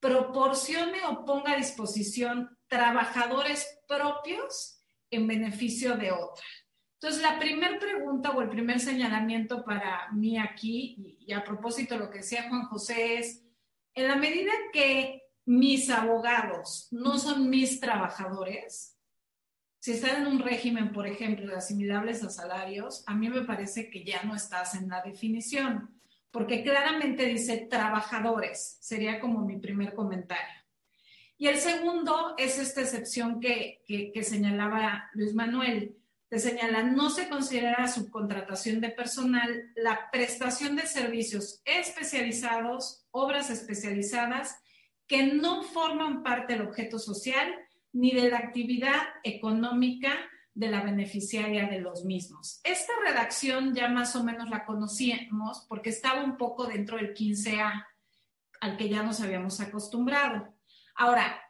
[0.00, 6.44] proporcione o ponga a disposición trabajadores propios en beneficio de otra.
[6.94, 12.00] Entonces, la primera pregunta o el primer señalamiento para mí aquí, y, a propósito de
[12.00, 13.44] lo que decía Juan José, es,
[13.94, 18.98] en la medida que mis abogados no son mis trabajadores,
[19.80, 23.88] si están en un régimen, por ejemplo, de asimilables a salarios, a mí me parece
[23.88, 25.98] que ya no estás en la definición,
[26.30, 30.54] porque claramente dice trabajadores, sería como mi primer comentario.
[31.38, 35.96] Y el segundo es esta excepción que, que señalaba Luis Manuel.
[36.28, 44.58] Te señala, no se considera subcontratación de personal la prestación de servicios especializados, obras especializadas,
[45.08, 47.52] que no forman parte del objeto social
[47.92, 50.12] ni de la actividad económica
[50.54, 52.60] de la beneficiaria de los mismos.
[52.62, 57.86] Esta redacción ya más o menos la conocíamos porque estaba un poco dentro del 15A,
[58.60, 60.54] al que ya nos habíamos acostumbrado.
[60.94, 61.40] Ahora,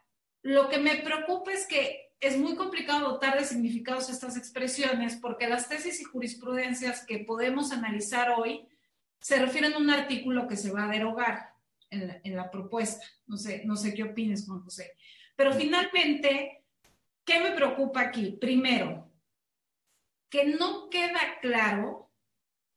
[0.41, 5.49] lo que me preocupa es que es muy complicado dotar de significados estas expresiones porque
[5.49, 8.67] las tesis y jurisprudencias que podemos analizar hoy
[9.19, 11.48] se refieren a un artículo que se va a derogar
[11.91, 13.05] en la, propuesta.
[13.27, 14.93] No sé, no sé qué opines, Juan José.
[15.35, 16.65] Pero finalmente,
[17.23, 18.37] ¿qué me preocupa aquí?
[18.39, 19.11] Primero,
[20.29, 22.11] que no queda claro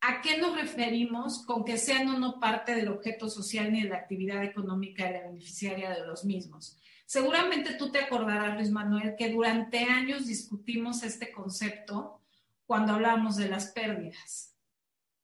[0.01, 3.91] a qué nos referimos con que sean o no parte del objeto social ni de
[3.91, 6.79] la actividad económica de la beneficiaria de los mismos.
[7.07, 12.23] Seguramente tú te acordarás, Luis Manuel, que durante años discutimos este concepto
[12.65, 14.52] cuando hablábamos de las pérdidas.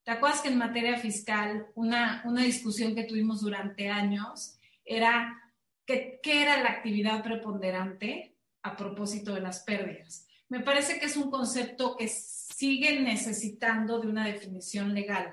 [0.09, 5.39] ¿Te acuerdas que en materia fiscal una, una discusión que tuvimos durante años era
[5.85, 10.25] ¿Qué, era la actividad preponderante a propósito de las pérdidas?
[10.47, 15.31] Me parece que es un concepto que sigue necesitando de una definición legal.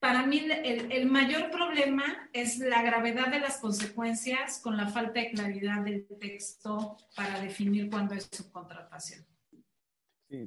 [0.00, 5.20] Para mí el, el, mayor problema es la gravedad de las consecuencias con la falta
[5.20, 9.24] de claridad del texto para definir cuándo es subcontratación.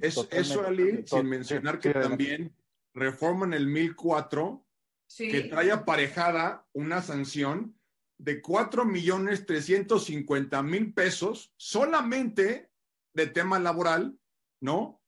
[0.02, 2.54] eso, Ali, sin mencionar que también
[3.00, 4.66] reforman el 1004
[5.18, 7.80] que trae aparejada una sanción
[8.18, 12.70] de 4 millones 350 mil pesos solamente
[13.14, 14.20] de tema laboral,
[14.62, 15.02] ¿no?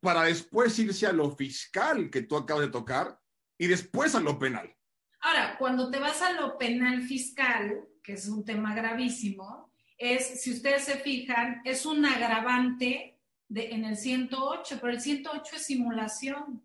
[0.00, 3.20] Para después irse a lo fiscal que tú acabas de tocar
[3.58, 4.74] y después a lo penal.
[5.20, 10.52] Ahora, cuando te vas a lo penal fiscal, que es un tema gravísimo, es, si
[10.52, 13.18] ustedes se fijan, es un agravante
[13.48, 16.62] de, en el 108, pero el 108 es simulación.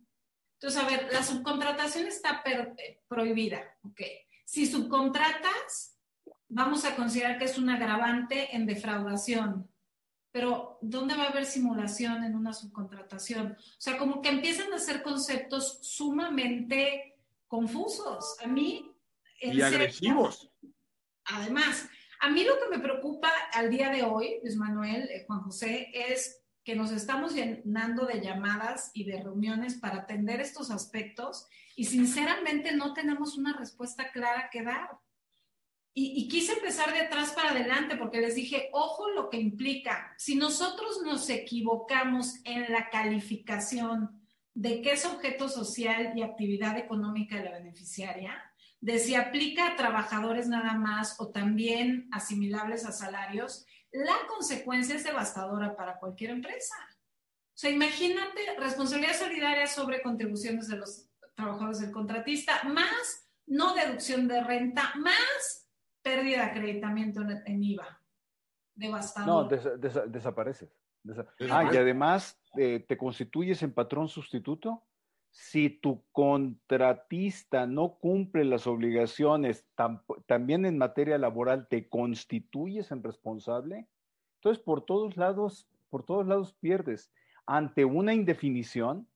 [0.61, 3.99] Entonces, a ver, la subcontratación está eh, prohibida, ¿ok?
[4.45, 5.97] Si subcontratas,
[6.49, 9.67] vamos a considerar que es un agravante en defraudación.
[10.31, 13.53] Pero, ¿dónde va a haber simulación en una subcontratación?
[13.53, 17.15] O sea, como que empiezan a ser conceptos sumamente
[17.47, 18.37] confusos.
[18.43, 18.87] A mí...
[19.41, 20.51] Y agresivos.
[21.25, 25.41] además, a mí lo que me preocupa al día de hoy, Luis Manuel, eh, Juan
[25.41, 26.40] José, es
[26.71, 32.71] que nos estamos llenando de llamadas y de reuniones para atender estos aspectos y sinceramente
[32.71, 34.89] no tenemos una respuesta clara que dar.
[35.93, 40.15] Y, quise empezar de atrás para adelante porque les dije, ojo lo que implica.
[40.17, 44.21] Si nosotros nos equivocamos en la calificación
[44.53, 48.41] de qué es objeto social y actividad económica de la beneficiaria,
[48.79, 55.03] de si aplica a trabajadores nada más o también asimilables a salarios, la consecuencia es
[55.03, 56.75] devastadora para cualquier empresa.
[57.53, 64.27] O sea, imagínate responsabilidad solidaria sobre contribuciones de los trabajadores del contratista, más no deducción
[64.27, 65.69] de renta, más
[66.01, 68.01] pérdida de acreditamiento en, IVA.
[68.73, 69.51] Devastador.
[69.51, 70.69] No, desapareces.
[71.49, 74.83] ah, y además eh, te constituyes en patrón sustituto.
[75.31, 79.65] Si tu contratista no cumple las obligaciones,
[80.27, 83.87] también en materia laboral, te constituyes en responsable.
[84.35, 87.11] Entonces, por todos lados, por todos lados pierdes.
[87.45, 89.07] Ante una indefinición,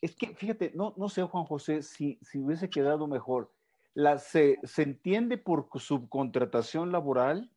[0.00, 3.52] es que, fíjate, no, no sé, Juan José, si, si hubiese quedado mejor.
[3.94, 7.50] La, se, se entiende por subcontratación laboral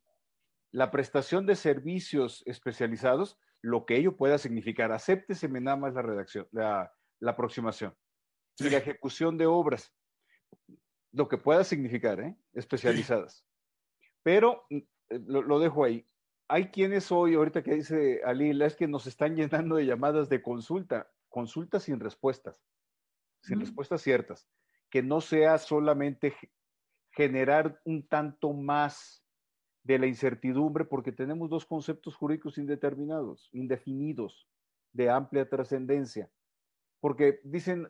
[0.70, 4.92] la prestación de servicios especializados, lo que ello pueda significar.
[4.92, 6.46] Acépteseme nada más la redacción,
[7.20, 7.94] la aproximación.
[8.58, 9.94] Y la ejecución de obras,
[11.12, 12.36] lo que pueda significar, ¿eh?
[12.52, 13.46] especializadas.
[14.22, 16.08] Pero eh, lo, lo, dejo ahí.
[16.48, 20.42] Hay quienes hoy, ahorita que dice Alila, es que nos están llenando de llamadas de
[20.42, 22.62] consulta consultas sin respuestas,
[23.42, 24.48] sin respuestas ciertas,
[24.90, 26.34] que no sea solamente
[27.12, 29.24] generar un tanto más
[29.84, 34.48] de la incertidumbre, porque tenemos dos conceptos jurídicos indeterminados, indefinidos,
[34.92, 36.30] de amplia trascendencia.
[37.00, 37.88] Porque dicen,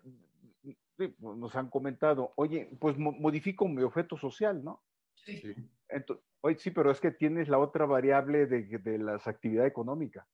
[1.19, 4.83] nos han comentado, oye, pues modifico mi objeto social, ¿no?
[5.15, 5.55] Sí.
[5.89, 10.27] Entonces, oye, sí, pero es que tienes la otra variable de, de la actividad económica.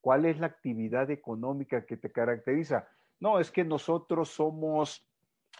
[0.00, 2.88] ¿Cuál es la actividad económica que te caracteriza?
[3.20, 5.06] No, es que nosotros somos,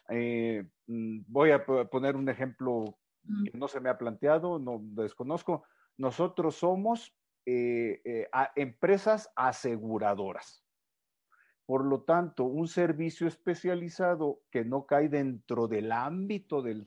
[0.08, 2.98] eh, mm, voy a poner un ejemplo
[3.44, 5.62] que no se me ha planteado, no desconozco,
[5.96, 7.14] nosotros somos
[7.46, 10.61] eh, eh, empresas aseguradoras.
[11.66, 16.86] Por lo tanto, un servicio especializado que no cae dentro del ámbito de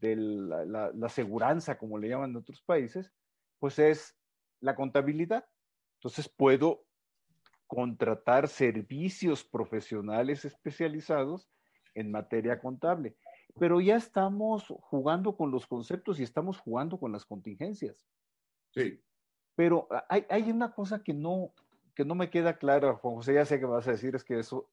[0.00, 3.12] la, la, la aseguranza, como le llaman en otros países,
[3.58, 4.16] pues es
[4.60, 5.46] la contabilidad.
[5.96, 6.84] Entonces puedo
[7.66, 11.48] contratar servicios profesionales especializados
[11.94, 13.16] en materia contable.
[13.58, 18.04] Pero ya estamos jugando con los conceptos y estamos jugando con las contingencias.
[18.70, 19.00] Sí.
[19.54, 21.54] Pero hay, hay una cosa que no,
[21.94, 24.38] que no me queda clara, Juan José, ya sé que vas a decir, es que
[24.38, 24.70] eso,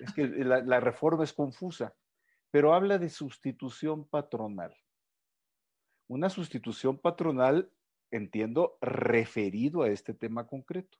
[0.00, 1.94] es que la, la reforma es confusa,
[2.50, 4.74] pero habla de sustitución patronal.
[6.08, 7.70] Una sustitución patronal
[8.10, 10.98] entiendo, referido a este tema concreto.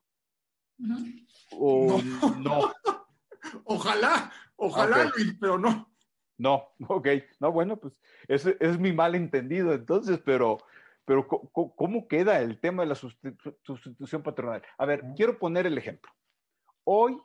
[1.53, 2.01] O
[2.39, 2.73] no.
[3.65, 5.89] Ojalá, ojalá, pero no.
[6.37, 7.09] No, ok.
[7.39, 7.95] No, bueno, pues
[8.27, 10.59] ese es mi mal entendido entonces, pero,
[11.07, 14.63] pero ¿cómo queda el tema de la sustitución patronal?
[14.77, 16.11] A ver, quiero poner el ejemplo.
[16.83, 17.17] Hoy,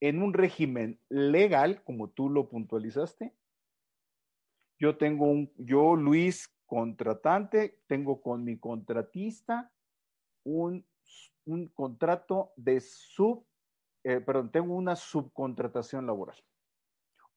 [0.00, 3.34] en un régimen legal, como tú lo puntualizaste,
[4.78, 9.72] yo tengo un, yo, Luis, contratante, tengo con mi contratista
[10.44, 10.86] un,
[11.74, 13.44] contrato de sub,
[14.04, 16.42] eh, perdón, tengo una subcontratación laboral.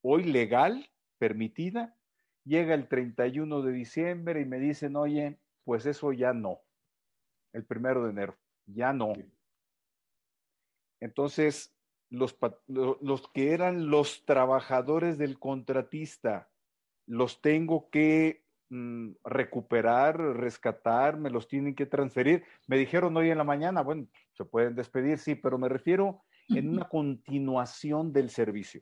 [0.01, 0.87] Hoy legal,
[1.17, 1.97] permitida,
[2.45, 6.61] llega el 31 de diciembre y me dicen, oye, pues eso ya no.
[7.51, 9.11] El primero de enero, ya no.
[11.01, 11.75] Entonces,
[12.09, 12.37] los,
[12.67, 16.49] los que eran los trabajadores del contratista,
[17.05, 22.43] los tengo que Mm, recuperar, rescatar, me los tienen que transferir.
[22.67, 26.69] Me dijeron hoy en la mañana, bueno, se pueden despedir, sí, pero me refiero en
[26.69, 28.81] una continuación del servicio.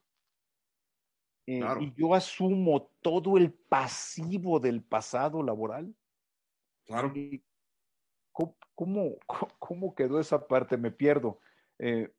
[1.47, 5.95] Eh, y yo asumo todo el pasivo del pasado laboral.
[6.85, 7.13] Claro.
[8.31, 9.17] ¿Cómo,
[9.59, 10.77] cómo, quedó esa parte?
[10.77, 11.39] Me pierdo.
[11.79, 12.11] Eh,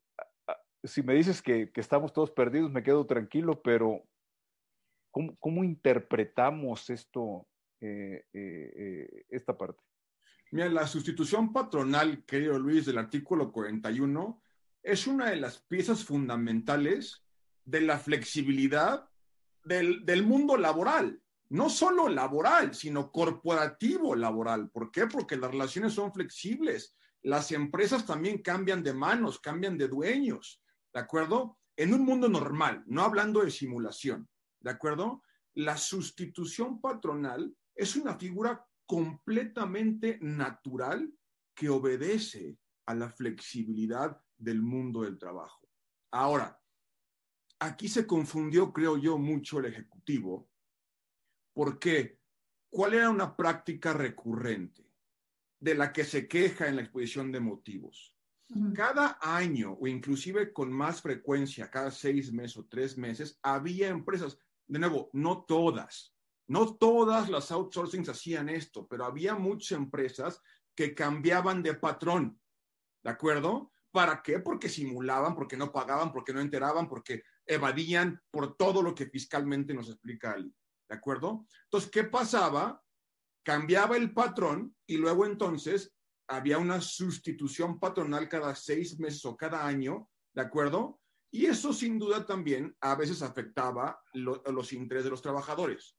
[0.83, 4.03] si me dices que, que, estamos todos perdidos, me quedo tranquilo, pero
[5.11, 7.47] ¿cómo, cómo interpretamos esto,
[7.79, 9.83] eh, eh, eh, esta parte.
[10.51, 14.41] Mira, la sustitución patronal, querido Luis, del artículo 41
[14.81, 17.23] es una de las piezas fundamentales
[17.65, 19.07] de la flexibilidad
[19.63, 21.21] del, del mundo laboral.
[21.49, 24.69] No solo laboral, sino corporativo laboral.
[24.69, 25.07] ¿Por qué?
[25.07, 26.95] Porque las relaciones son flexibles.
[27.23, 30.61] Las empresas también cambian de manos, cambian de dueños.
[30.93, 31.57] ¿De acuerdo?
[31.75, 34.27] En un mundo normal, no hablando de simulación.
[34.59, 35.23] ¿De acuerdo?
[35.53, 41.11] La sustitución patronal es una figura completamente natural
[41.53, 45.67] que obedece a la flexibilidad del mundo del trabajo.
[46.11, 46.59] Ahora,
[47.59, 50.49] aquí se confundió, creo yo, mucho el Ejecutivo,
[51.57, 52.19] porque
[52.69, 54.93] ¿cuál era una práctica recurrente
[55.59, 58.15] de la que se queja en la exposición de motivos?
[58.75, 64.37] Cada año, o inclusive con más frecuencia, cada seis meses o tres meses, había empresas,
[64.67, 66.13] de nuevo, no todas,
[66.45, 70.39] no todas las outsourcings hacían esto, pero había muchas empresas
[70.75, 72.39] que cambiaban de patrón,
[73.03, 73.71] ¿de acuerdo?
[73.89, 74.37] ¿Para qué?
[74.37, 79.73] Porque simulaban, porque no pagaban, porque no enteraban, porque evadían por todo lo que fiscalmente
[79.73, 80.53] nos explica Ali,
[80.89, 81.45] ¿de acuerdo?
[81.65, 82.83] Entonces, ¿qué pasaba?
[83.43, 85.93] Cambiaba el patrón y luego entonces
[86.27, 90.99] había una sustitución patronal cada seis meses o cada año, ¿de acuerdo?
[91.31, 95.97] Y eso sin duda también a veces afectaba los intereses de los trabajadores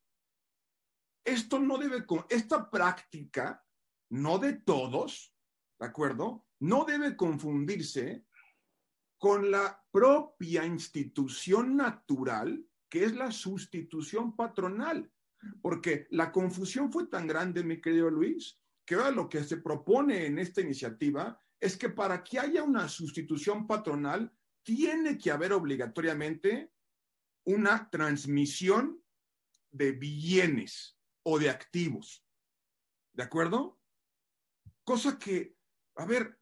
[1.28, 3.62] esto no debe, esta práctica,
[4.10, 5.34] no de todos,
[5.78, 6.46] ¿de acuerdo?
[6.60, 8.24] No debe confundirse
[9.18, 15.10] con la propia institución natural, que es la sustitución patronal.
[15.62, 20.26] Porque la confusión fue tan grande, mi querido Luis, que ahora lo que se propone
[20.26, 24.32] en esta iniciativa es que para que haya una sustitución patronal,
[24.62, 26.72] tiene que haber obligatoriamente
[27.44, 29.02] una transmisión
[29.70, 32.24] de bienes o de activos.
[33.12, 33.80] ¿De acuerdo?
[34.84, 35.56] Cosa que,
[35.96, 36.38] a ver,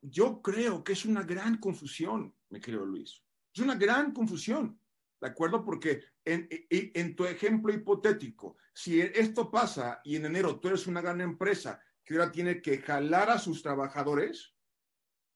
[0.00, 3.22] yo creo que es una gran confusión, mi querido Luis.
[3.54, 4.80] Es una gran confusión.
[5.20, 5.64] ¿De acuerdo?
[5.64, 11.00] Porque en, en, tu ejemplo hipotético, si esto pasa y en enero tú eres una
[11.00, 14.54] gran empresa que ahora tiene que jalar a sus trabajadores,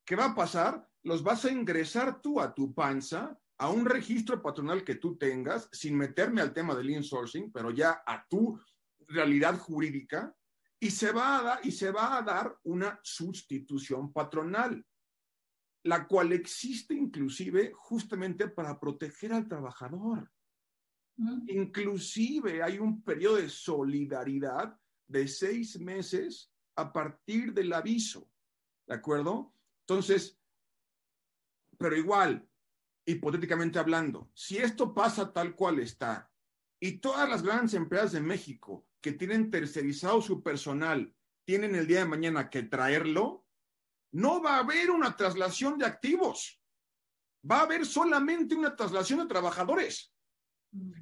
[0.05, 0.89] ¿qué va a pasar?
[1.03, 5.69] Los vas a ingresar tú a tu panza, a un registro patronal que tú tengas,
[5.73, 8.59] sin meterme al tema del insourcing, pero ya a tu
[9.09, 10.35] realidad jurídica,
[10.79, 14.85] y se va a y se va a dar una sustitución patronal,
[15.85, 20.31] la cual existe inclusive justamente para proteger al trabajador.
[21.49, 28.31] Inclusive hay un periodo de solidaridad de seis meses a partir del aviso,
[28.87, 29.55] ¿de acuerdo?
[29.87, 30.39] Entonces,
[31.77, 32.49] pero igual,
[33.05, 36.31] hipotéticamente hablando, si esto pasa tal cual está
[36.81, 41.15] y todas las grandes empresas de México que tienen tercerizado su personal
[41.45, 43.42] tienen el día de mañana que traerlo,
[44.13, 46.61] no va a haber una traslación de activos.
[47.51, 50.15] Va a haber solamente una traslación de trabajadores.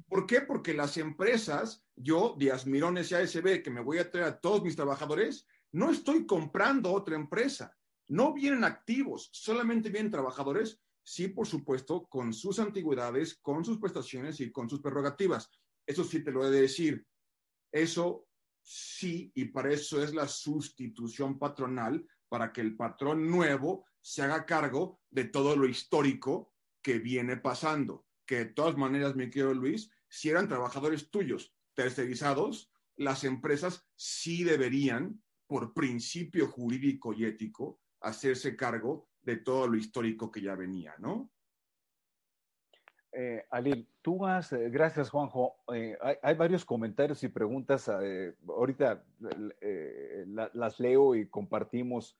[0.07, 0.41] ¿Por qué?
[0.41, 4.63] Porque las empresas, yo, Díaz Mirones y ASB, que me voy a traer a todos
[4.63, 7.77] mis trabajadores, no estoy comprando otra empresa.
[8.07, 14.39] No vienen activos, solamente vienen trabajadores, sí, por supuesto, con sus antigüedades, con sus prestaciones
[14.41, 15.49] y con sus prerrogativas.
[15.85, 17.05] Eso sí te lo he de decir.
[17.71, 18.27] Eso
[18.61, 24.45] sí, y para eso es la sustitución patronal, para que el patrón nuevo se haga
[24.45, 28.07] cargo de todo lo histórico que viene pasando.
[28.25, 34.45] Que de todas maneras, mi querido Luis, si eran trabajadores tuyos tercerizados, las empresas sí
[34.45, 40.95] deberían, por principio jurídico y ético, hacerse cargo de todo lo histórico que ya venía,
[40.99, 41.33] ¿no?
[43.13, 49.03] Eh, Alil, tú has, eh, gracias Juanjo, eh, hay, varios comentarios y preguntas, eh, ahorita
[50.53, 52.17] las leo y compartimos,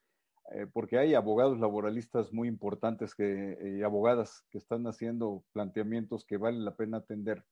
[0.74, 6.66] porque hay abogados laboralistas muy importantes que, y abogadas que están haciendo planteamientos que valen
[6.66, 7.46] la pena atender.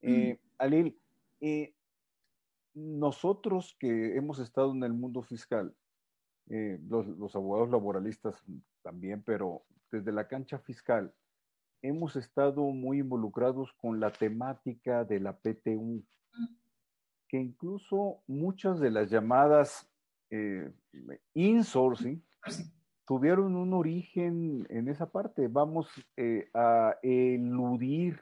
[0.00, 0.32] Mm.
[0.58, 0.98] Alil,
[2.74, 5.72] nosotros que hemos estado en el mundo fiscal,
[6.48, 8.42] los, los abogados laboralistas
[8.82, 9.62] también, pero
[9.92, 11.14] desde la cancha fiscal,
[11.82, 16.04] hemos estado muy involucrados con la temática de la PTU,
[17.28, 19.90] que incluso muchas de las llamadas
[20.30, 20.72] eh,
[21.34, 22.24] insourcing
[23.04, 25.48] tuvieron un origen en esa parte.
[25.48, 28.18] Vamos eh, a eludir,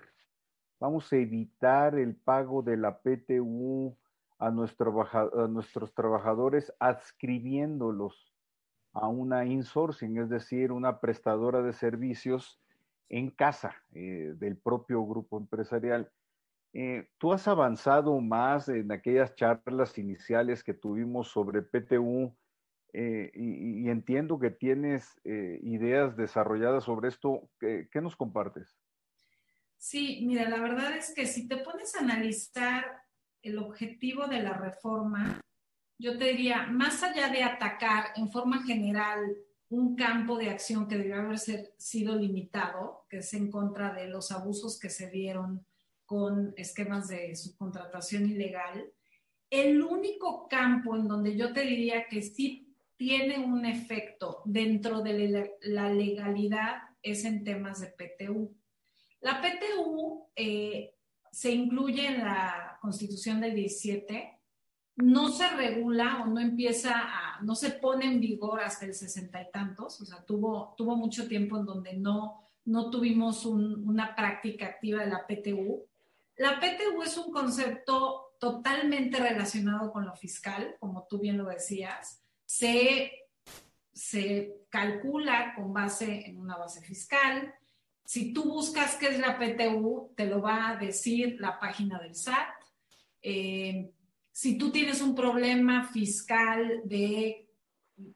[0.81, 3.97] vamos a evitar el pago de la PTU
[4.39, 8.33] a, nuestro, a nuestros trabajadores adscribiéndolos
[8.93, 12.61] a una insourcing, es decir, una prestadora de servicios
[13.11, 16.11] en casa eh, del propio grupo empresarial.
[16.73, 22.35] Eh, ¿Tú has avanzado más en aquellas charlas iniciales que tuvimos sobre PTU
[22.93, 27.51] eh, y, entiendo que tienes ideas desarrolladas sobre esto?
[27.59, 28.79] ¿Qué, ¿Qué, nos compartes?
[29.77, 32.85] Sí, mira, la verdad es que si te pones a analizar
[33.43, 35.41] el objetivo de la reforma,
[35.99, 39.37] yo te diría, más allá de atacar en forma general
[39.71, 44.33] un campo de acción que debió haber sido limitado, que es en contra de los
[44.33, 45.64] abusos que se dieron
[46.05, 48.93] con esquemas de subcontratación ilegal.
[49.49, 55.55] El único campo en donde yo te diría que sí tiene un efecto dentro de
[55.62, 58.53] la legalidad es en temas de PTU.
[59.21, 60.95] La PTU eh,
[61.31, 64.39] se incluye en la Constitución del 17
[64.97, 69.41] no se regula o no empieza a, no se pone en vigor hasta el sesenta
[69.41, 74.66] y tantos, o sea, tuvo, tuvo mucho tiempo en donde no, no tuvimos una práctica
[74.66, 75.86] activa de la PTU.
[76.36, 82.22] La PTU es un concepto totalmente relacionado con lo fiscal, como tú bien lo decías.
[82.45, 83.12] Se,
[83.93, 87.55] se calcula con base en una base fiscal.
[88.05, 92.14] Si tú buscas qué es la PTU, te lo va a decir la página del
[92.14, 92.49] SAT.
[93.22, 93.93] Eh,
[94.41, 97.47] si tú tienes un problema fiscal de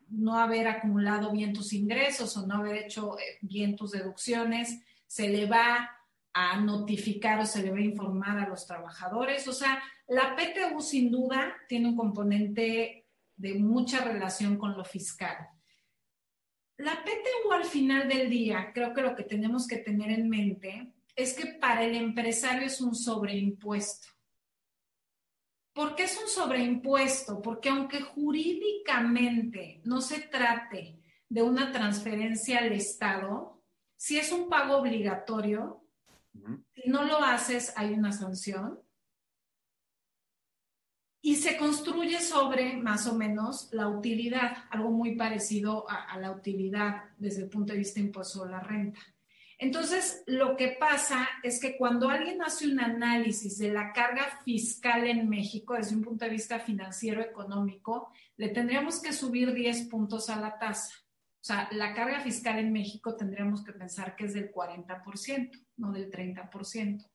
[0.08, 5.28] no haber acumulado bien tus ingresos o no haber hecho eh, bien tus deducciones, se
[5.28, 5.90] le va
[6.32, 9.46] a notificar o se le va a informar a los trabajadores.
[9.48, 13.06] O sea, la PTU sin duda tiene un componente
[13.36, 15.36] de mucha relación con lo fiscal.
[16.78, 20.90] La PTU al final del día, creo que lo que tenemos que tener en mente
[21.14, 24.13] es que para el empresario es un sobreimpuesto.
[25.74, 27.42] ¿Por qué es un sobreimpuesto?
[27.42, 33.60] Porque aunque jurídicamente no se trate de una transferencia al Estado,
[33.96, 35.84] si es un pago obligatorio,
[36.74, 38.80] si no lo haces hay una sanción.
[41.20, 46.30] Y se construye sobre más o menos la utilidad, algo muy parecido a, a la
[46.30, 49.00] utilidad desde el punto de vista impuesto a la renta.
[49.58, 55.06] Entonces, lo que pasa es que cuando alguien hace un análisis de la carga fiscal
[55.06, 60.28] en México desde un punto de vista financiero económico, le tendríamos que subir 10 puntos
[60.28, 60.92] a la tasa.
[61.40, 65.92] O sea, la carga fiscal en México tendríamos que pensar que es del 40%, no
[65.92, 67.06] del 30%.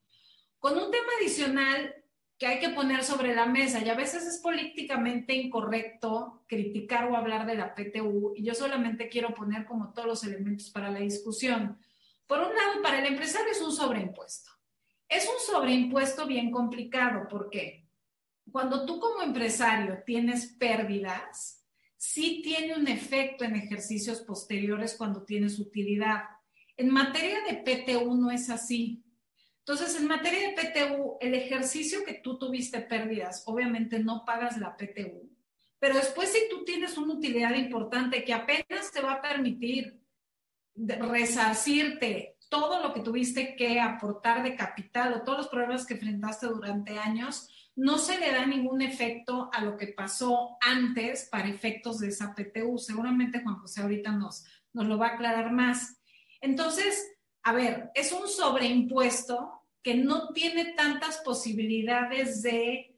[0.60, 1.96] Con un tema adicional
[2.38, 7.18] que hay que poner sobre la mesa, y a veces es políticamente incorrecto criticar o
[7.18, 11.00] hablar de la PTU, y yo solamente quiero poner como todos los elementos para la
[11.00, 11.78] discusión.
[12.30, 14.52] Por un lado, para el empresario es un sobreimpuesto.
[15.08, 17.90] Es un sobreimpuesto bien complicado, porque
[18.52, 21.66] cuando tú como empresario tienes pérdidas,
[21.98, 26.26] sí tiene un efecto en ejercicios posteriores cuando tienes utilidad.
[26.78, 29.04] En materia de PTU no es así.
[29.58, 34.78] Entonces, en materia de PTU, el ejercicio que tú tuviste pérdidas, obviamente no pagas la
[34.78, 35.36] PTU,
[35.80, 39.99] pero después si tú tienes una utilidad importante que apenas te va a permitir
[40.88, 46.48] resarcirte todo lo que tuviste que aportar de capital o todos los problemas que enfrentaste
[46.48, 52.00] durante años, no se le da ningún efecto a lo que pasó antes para efectos
[52.00, 52.78] de esa PTU.
[52.78, 56.02] Seguramente Juan José ahorita nos, nos lo va a aclarar más.
[56.42, 57.08] Entonces,
[57.44, 62.98] a ver, es un sobreimpuesto que no tiene tantas posibilidades de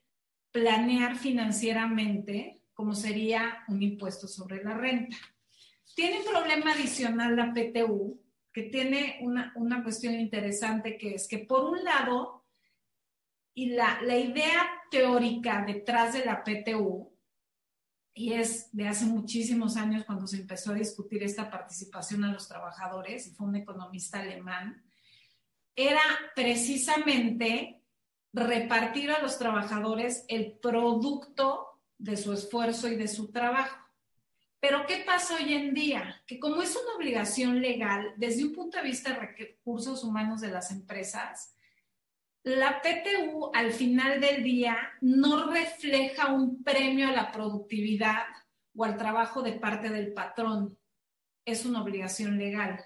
[0.51, 5.15] planear financieramente como sería un impuesto sobre la renta.
[5.95, 8.21] Tiene un problema adicional la PTU,
[8.53, 12.45] que tiene una, una cuestión interesante, que es que por un lado,
[13.53, 17.11] y la, idea teórica detrás de la PTU,
[18.13, 22.47] y es de hace muchísimos años cuando se empezó a discutir esta participación a los
[22.47, 24.83] trabajadores, y fue un economista alemán,
[25.75, 26.01] era
[26.35, 27.81] precisamente
[28.33, 33.80] repartir a los trabajadores el producto de su esfuerzo y de su trabajo.
[34.61, 36.21] Pero ¿qué pasa hoy en día?
[36.27, 40.51] Que como es una obligación legal, desde un punto de vista de recursos humanos de
[40.51, 41.55] las empresas,
[42.43, 48.25] la PTU al final del día no refleja un premio a la productividad
[48.75, 50.77] o al trabajo de parte del patrón.
[51.43, 52.79] Es una obligación legal.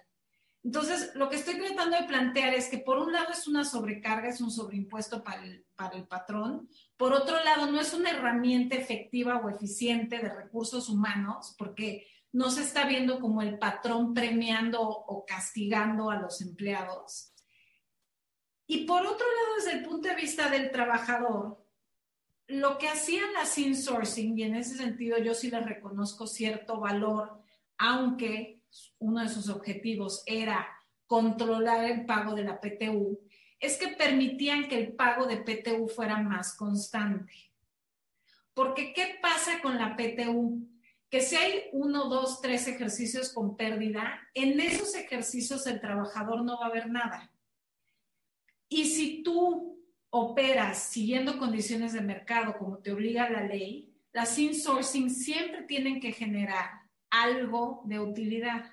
[0.65, 4.29] Entonces, lo que estoy tratando de plantear es que por un lado es una sobrecarga,
[4.29, 6.67] es un sobreimpuesto para el, para el patrón.
[6.97, 12.49] Por otro lado, no es una herramienta efectiva o eficiente de recursos humanos, porque no
[12.49, 17.31] se está viendo como el patrón premiando o castigando a los empleados.
[18.65, 21.63] Y por otro lado, desde el punto de vista del trabajador,
[22.47, 27.39] lo que hacían las insourcing, y en ese sentido yo sí les reconozco cierto valor,
[27.77, 28.54] aunque
[28.99, 30.67] uno de sus objetivos era
[31.07, 33.19] controlar el pago de la PTU,
[33.59, 37.33] es que permitían que el pago de PTU fuera más constante.
[38.53, 40.67] Porque, ¿qué pasa con la PTU?
[41.09, 46.59] Que si hay uno, dos, tres ejercicios con pérdida, en esos ejercicios el trabajador no
[46.59, 47.31] va a ver nada
[48.69, 55.09] y si tú operas siguiendo condiciones de mercado como te obliga la ley, las insourcing
[55.09, 56.69] siempre tienen que generar
[57.21, 58.71] algo de utilidad.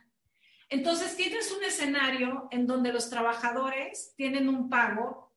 [0.69, 5.33] Entonces tienes un escenario en donde los trabajadores tienen un pago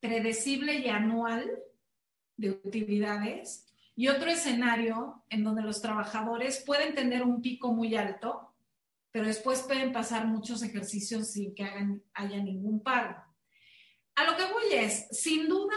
[0.00, 1.50] predecible y anual
[2.36, 8.54] de utilidades y otro escenario en donde los trabajadores pueden tener un pico muy alto,
[9.10, 13.22] pero después pueden pasar muchos ejercicios sin que hagan, haya ningún pago.
[14.14, 15.76] A lo que voy es, sin duda,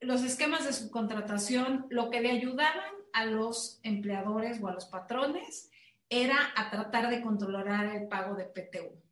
[0.00, 5.70] los esquemas de subcontratación lo que le ayudaban a los empleadores o a los patrones
[6.08, 9.02] era a tratar de controlar el pago de PTU.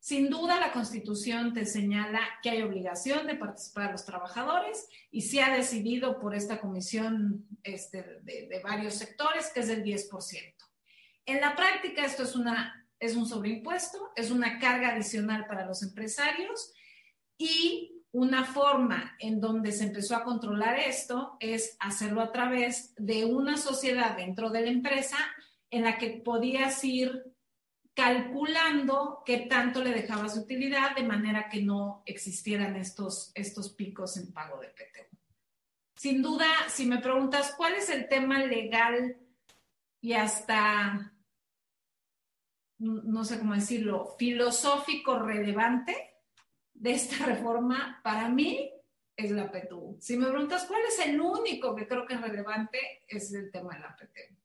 [0.00, 5.22] Sin duda, la Constitución te señala que hay obligación de participar a los trabajadores y
[5.22, 10.54] se ha decidido por esta comisión este, de, de, varios sectores que es del 10%.
[11.26, 15.82] En la práctica, esto es, una, es un sobreimpuesto, es una carga adicional para los
[15.82, 16.72] empresarios
[17.36, 23.24] y una forma en donde se empezó a controlar esto es hacerlo a través de
[23.24, 25.18] una sociedad dentro de la empresa
[25.70, 27.34] en la que podías ir
[27.94, 34.32] calculando qué tanto le dejabas utilidad de manera que no existieran estos, estos picos en
[34.32, 35.18] pago de PTU.
[35.96, 39.18] Sin duda, si me preguntas cuál es el tema legal
[40.00, 41.12] y hasta,
[42.78, 46.17] no sé cómo decirlo, filosófico relevante,
[46.80, 48.72] de esta reforma, para mí,
[49.16, 49.96] es la PTU.
[49.98, 53.74] Si me preguntas cuál es el único que creo que es relevante, es el tema
[53.74, 54.36] de la PTU.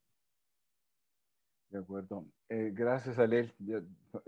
[1.70, 2.26] De acuerdo.
[2.50, 3.54] Eh, gracias, Alel.
[3.60, 3.82] Ya,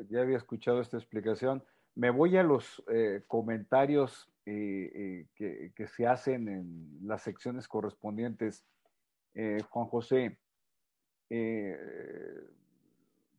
[0.10, 1.64] ya, había escuchado esta explicación.
[1.96, 8.66] Me voy a los eh, comentarios eh, que, que, se hacen en las secciones correspondientes.
[9.70, 10.40] Juan José,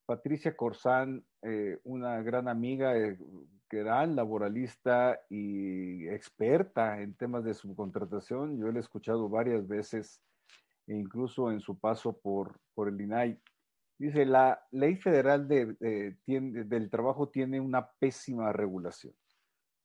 [0.04, 1.24] Patricia Corzán,
[1.84, 2.92] una gran amiga,
[3.70, 8.58] gran laboralista y experta en temas de subcontratación.
[8.58, 10.22] Yo le he escuchado varias veces,
[10.86, 13.40] e incluso en su paso por, por el INAI.
[13.98, 19.14] Dice, la ley federal del trabajo tiene una pésima regulación,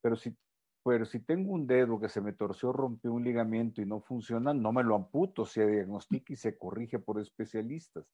[0.02, 0.36] pero si,
[0.84, 4.52] pero si tengo un dedo que se me torció, rompió un ligamento y no funciona,
[4.52, 8.04] no me lo amputo, se diagnostica y se corrige por especialistas.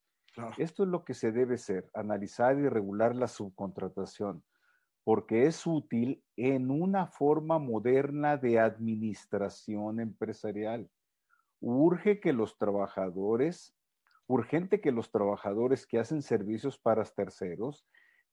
[0.57, 4.45] Esto es lo que se debe hacer, analizar y regular la subcontratación,
[5.09, 10.91] porque es útil en una forma moderna de administración empresarial.
[11.61, 13.75] Urge que los trabajadores
[14.27, 17.87] urgente que los trabajadores que hacen servicios para terceros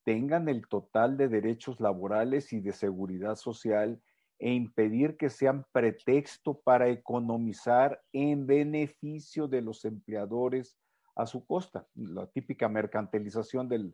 [0.04, 4.02] tengan el total de derechos laborales y de seguridad social
[4.38, 10.78] e impedir que sean pretexto para economizar en beneficio de los empleadores
[11.16, 13.94] a su costa, la típica mercantilización de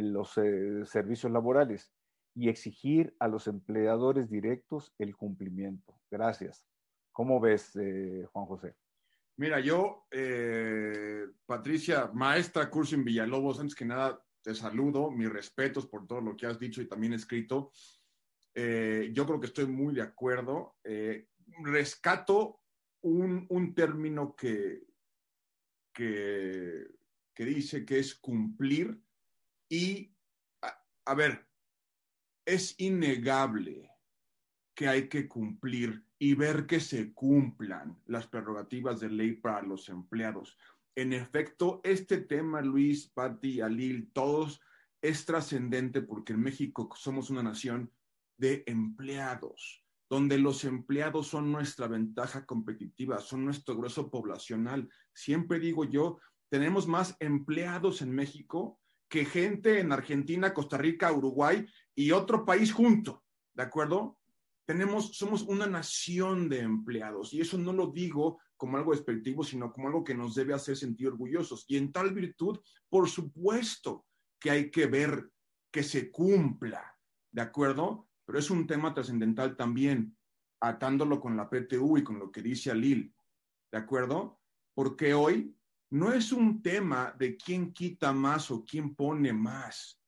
[0.00, 1.92] los eh, servicios laborales
[2.34, 6.00] y exigir a los empleadores directos el cumplimiento.
[6.10, 6.66] Gracias.
[7.10, 8.74] ¿Cómo ves, eh, Juan José?
[9.36, 16.06] Mira, yo, eh, Patricia, maestra en Villalobos, antes que nada te saludo, mis respetos por
[16.06, 17.72] todo lo que has dicho y también escrito.
[18.54, 20.76] Eh, yo creo que estoy muy de acuerdo.
[21.62, 22.60] Rescato
[23.02, 24.86] un, término que,
[25.92, 26.86] que,
[27.36, 29.00] dice que es cumplir
[29.68, 30.14] y,
[31.04, 31.46] a ver,
[32.44, 33.90] es innegable
[34.74, 39.88] que hay que cumplir y ver que se cumplan las prerrogativas de ley para los
[39.88, 40.56] empleados.
[40.94, 44.60] En efecto, este tema, Luis, Patti, Alil, todos,
[45.00, 47.90] es trascendente porque en México somos una nación
[48.36, 54.88] de empleados, donde los empleados son nuestra ventaja competitiva, son nuestro grueso poblacional.
[55.12, 56.18] Siempre digo yo,
[56.48, 58.78] tenemos más empleados en México
[59.08, 63.22] que gente en Argentina, Costa Rica, Uruguay y otro país junto,
[63.54, 64.18] ¿de acuerdo?
[64.64, 69.72] tenemos, somos una nación de empleados y eso no lo digo como algo despectivo, sino
[69.72, 71.64] como algo que nos debe hacer sentir orgullosos.
[71.68, 74.06] Y en tal virtud, por supuesto
[74.38, 75.30] que hay que ver
[75.70, 76.96] que se cumpla,
[77.30, 78.08] ¿de acuerdo?
[78.24, 80.16] Pero es un tema trascendental también,
[80.60, 83.12] atándolo con la PTU y con lo que dice Alil,
[83.72, 84.40] ¿de acuerdo?
[84.74, 85.56] Porque hoy
[85.90, 90.00] no es un tema de quién quita más o quién pone más,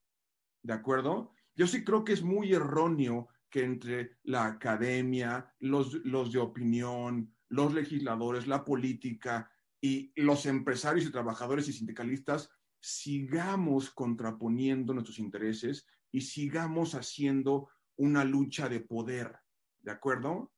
[0.63, 1.34] ¿de acuerdo?
[1.55, 7.33] Yo sí creo que es muy erróneo que entre la academia, los, los de opinión,
[7.49, 9.49] los legisladores, la política
[9.79, 12.49] y los empresarios y trabajadores y sindicalistas
[12.79, 19.35] sigamos contraponiendo nuestros intereses y sigamos haciendo una lucha de poder,
[19.81, 20.51] ¿de acuerdo?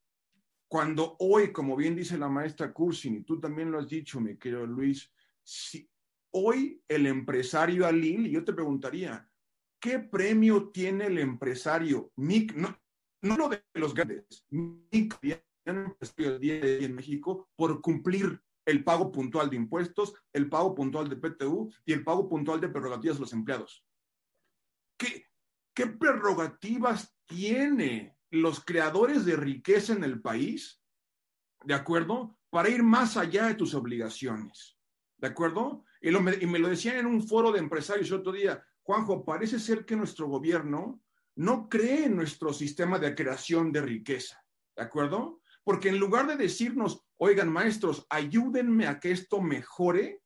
[0.68, 4.38] Cuando hoy, como bien dice la maestra Cursin, y tú también lo has dicho, mi
[4.38, 5.12] querido Luis,
[6.32, 9.27] hoy el empresario Alil, yo te preguntaría,
[9.80, 12.12] ¿qué premio tiene el empresario?
[12.16, 12.80] no,
[13.22, 14.46] no lo de los grandes,
[15.66, 21.94] en México por cumplir el pago puntual de impuestos, el pago puntual de PTU y
[21.94, 23.86] el pago puntual de prerrogativas de los empleados.
[24.98, 25.26] ¿Qué,
[25.88, 30.82] prerrogativas tiene los creadores de riqueza en el país?
[31.64, 32.38] ¿De acuerdo?
[32.50, 34.78] Para ir más allá de tus obligaciones.
[35.18, 35.86] ¿De acuerdo?
[36.02, 39.60] Y, y me lo decían en un foro de empresarios el otro día, Juanjo, parece
[39.60, 41.02] ser que nuestro gobierno
[41.36, 44.42] no cree en nuestro sistema de creación de riqueza,
[44.78, 45.42] ¿de acuerdo?
[45.66, 50.22] Porque en lugar de decirnos, oigan maestros, ayúdenme a que esto mejore,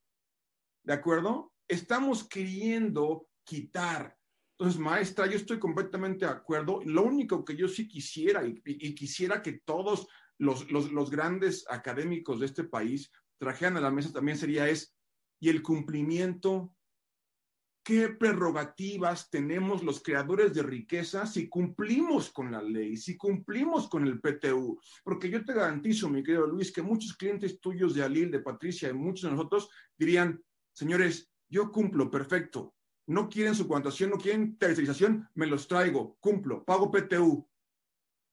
[0.84, 1.52] ¿de acuerdo?
[1.66, 4.16] Estamos queriendo quitar.
[4.56, 6.82] Entonces, maestra, yo estoy completamente de acuerdo.
[6.84, 10.06] Lo único que yo sí quisiera y, quisiera que todos
[10.38, 14.94] los, los grandes académicos de este país trajeran a la mesa también sería es,
[15.40, 16.72] y el cumplimiento
[17.82, 24.06] qué prerrogativas tenemos los creadores de riqueza si cumplimos con la ley, si cumplimos con
[24.06, 24.80] el PTU.
[25.02, 28.88] Porque yo te garantizo, mi querido Luis, que muchos clientes tuyos de Alil, de Patricia
[28.88, 32.74] y muchos de nosotros dirían, señores, yo cumplo, perfecto.
[33.06, 37.48] No quieren su cuantación, no quieren tercerización, me los traigo, cumplo, pago PTU.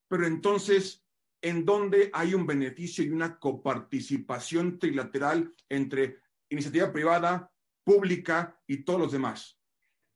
[0.08, 1.04] Pero entonces,
[1.42, 6.20] ¿en dónde hay un beneficio y una coparticipación trilateral entre
[6.50, 7.52] iniciativa privada,
[7.90, 9.60] pública y todos los demás.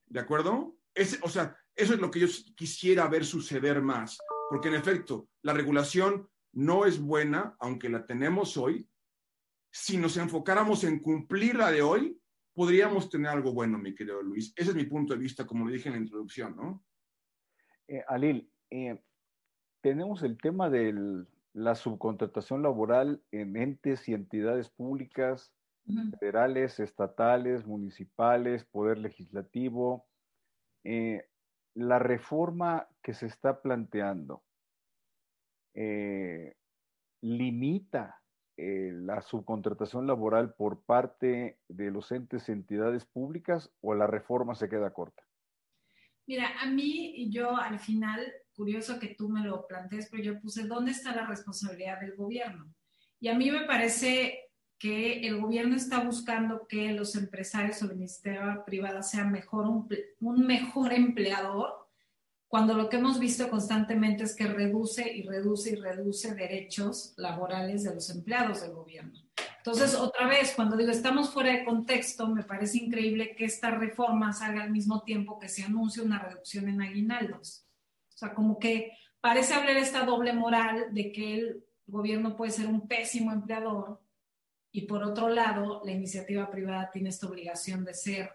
[0.05, 0.77] ¿De acuerdo?
[1.23, 5.53] o sea, eso es lo que yo quisiera ver suceder más, porque en efecto, la
[5.53, 8.87] regulación no es buena, aunque la tenemos hoy.
[9.71, 12.21] Si nos enfocáramos en cumplir la de hoy,
[12.53, 14.53] podríamos tener algo bueno, mi querido Luis.
[14.55, 16.85] Ese es mi punto de vista, como lo dije en la introducción, ¿no?
[17.87, 19.01] Eh, Alil, eh,
[19.81, 25.51] tenemos el tema de la subcontratación laboral en entes y entidades públicas
[26.19, 30.07] federales, estatales, municipales, poder legislativo.
[30.83, 31.27] Eh,
[31.75, 34.43] la reforma que se está planteando
[35.73, 36.55] eh,
[37.21, 38.21] limita
[38.55, 44.69] eh, la subcontratación laboral por parte de los entes entidades públicas o la reforma se
[44.69, 45.23] queda corta?
[46.27, 48.21] Mira, a mí, yo al final,
[48.55, 52.71] curioso que tú me lo plantees, pero yo puse, ¿dónde está la responsabilidad del gobierno?
[53.19, 54.42] Y a mí me parece
[54.83, 60.45] que el gobierno está buscando que los empresarios o la iniciativa privada sean mejor un,
[60.45, 61.87] mejor empleador,
[62.49, 67.85] cuando lo que hemos visto constantemente es que reduce y reduce y reduce derechos laborales
[67.85, 69.13] de los empleados del gobierno.
[69.59, 74.33] Entonces, otra vez, cuando digo estamos fuera de contexto, me parece increíble que esta reforma
[74.33, 77.65] salga al mismo tiempo que se anuncia una reducción en aguinaldos.
[78.13, 82.67] O sea, como que parece haber esta doble moral de que el gobierno puede ser
[82.67, 84.03] un pésimo empleador
[84.75, 88.31] y por otro lado, la iniciativa privada tiene esta obligación de ser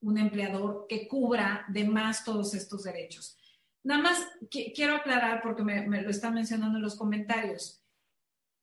[0.00, 3.38] un empleador que cubra de más todos estos derechos.
[3.84, 4.18] Nada más
[4.50, 7.80] quiero aclarar, porque me, lo están mencionando en los comentarios.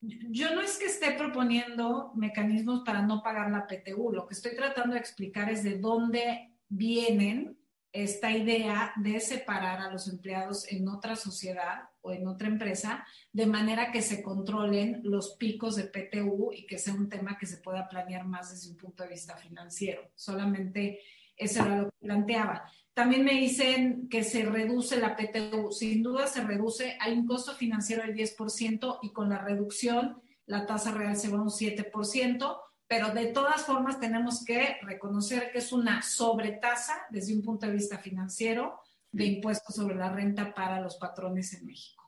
[0.02, 4.54] Yo no es que esté proponiendo mecanismos para no pagar la PTU, lo que estoy
[4.54, 7.58] tratando de explicar es de dónde vienen
[7.96, 13.46] esta idea de separar a los empleados en otra sociedad o en otra empresa, de
[13.46, 17.58] manera que se controlen los picos de PTU y que sea un tema que se
[17.58, 20.12] pueda planear más desde un punto de vista financiero.
[20.14, 21.00] Solamente
[21.38, 22.70] eso era lo que planteaba.
[22.94, 25.72] También me dicen que se reduce la PTU.
[25.72, 26.98] Sin duda se reduce.
[27.00, 31.40] Hay un costo financiero del 10% y con la reducción la tasa real se va
[31.40, 32.58] a un 7%
[32.88, 37.74] pero de todas formas tenemos que reconocer que es una sobretasa desde un punto de
[37.74, 38.80] vista financiero
[39.12, 42.04] de impuestos sobre la renta para los patrones en México.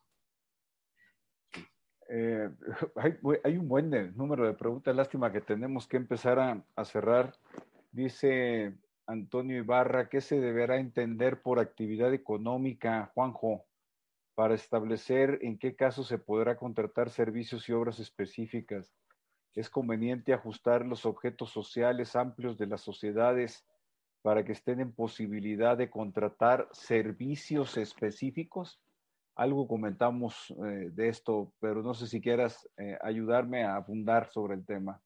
[2.10, 2.50] Eh,
[3.44, 7.34] hay, un buen número de preguntas, lástima que tenemos que empezar a, a cerrar.
[7.92, 13.66] Dice Antonio Ibarra, ¿qué se deberá entender por actividad económica, Juanjo,
[14.36, 18.94] para establecer en qué caso se podrá contratar servicios y obras específicas?
[19.58, 23.66] Es conveniente ajustar los objetos sociales amplios de las sociedades
[24.22, 28.80] para que estén en posibilidad de contratar servicios específicos.
[29.36, 34.54] Algo comentamos eh, de esto, pero no sé si quieras eh, ayudarme a abundar sobre
[34.54, 35.02] el tema.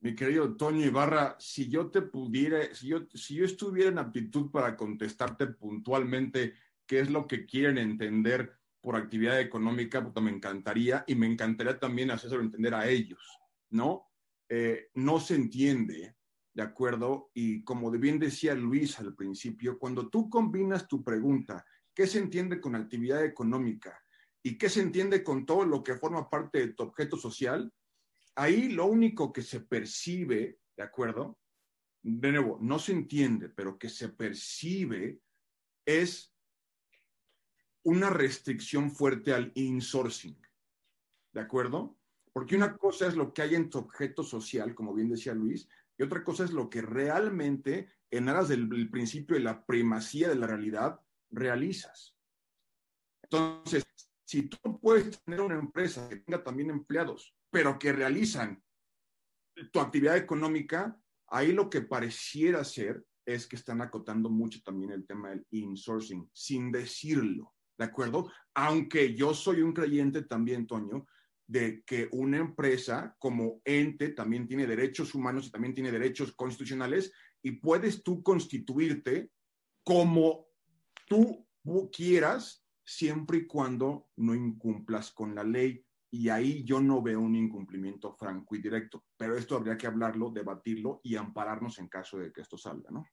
[0.00, 4.52] Mi querido Toño Ibarra, si yo te pudiera, si yo, si yo estuviera en aptitud
[4.52, 6.54] para contestarte puntualmente
[6.86, 11.80] qué es lo que quieren entender por actividad económica, pues me encantaría y me encantaría
[11.80, 13.40] también hacerlo entender a ellos.
[13.70, 14.08] ¿No?
[14.48, 16.16] Eh, no se entiende,
[16.54, 17.30] ¿de acuerdo?
[17.34, 21.64] Y como bien decía Luis al principio, cuando tú combinas tu pregunta,
[21.94, 24.02] ¿qué se entiende con actividad económica?
[24.42, 27.72] ¿Y qué se entiende con todo lo que forma parte de tu objeto social?
[28.36, 31.38] Ahí lo único que se percibe, ¿de acuerdo?
[32.02, 35.20] De nuevo, no se entiende, pero que se percibe
[35.84, 36.32] es
[37.82, 40.40] una restricción fuerte al insourcing,
[41.32, 41.97] ¿de acuerdo?
[42.38, 45.68] Porque una cosa es lo que hay en tu objeto social, como bien decía Luis,
[45.98, 50.36] y otra cosa es lo que realmente, en aras del, principio de la primacía de
[50.36, 52.16] la realidad, realizas.
[53.24, 53.84] Entonces,
[54.24, 58.62] si tú puedes tener una empresa que tenga también empleados, pero que realizan
[59.72, 65.04] tu actividad económica, ahí lo que pareciera ser es que están acotando mucho también el
[65.04, 68.30] tema del insourcing, sin decirlo, ¿de acuerdo?
[68.54, 71.04] Aunque yo soy un creyente también, Toño,
[71.48, 77.10] de que una empresa como ente también tiene derechos humanos y también tiene derechos constitucionales
[77.42, 79.30] y puedes tú constituirte
[79.82, 80.46] como
[81.06, 81.46] tú
[81.90, 85.82] quieras siempre y cuando no incumplas con la ley.
[86.10, 90.30] Y ahí yo no veo un incumplimiento franco y directo, pero esto habría que hablarlo,
[90.30, 93.06] debatirlo y ampararnos en caso de que esto salga, ¿no?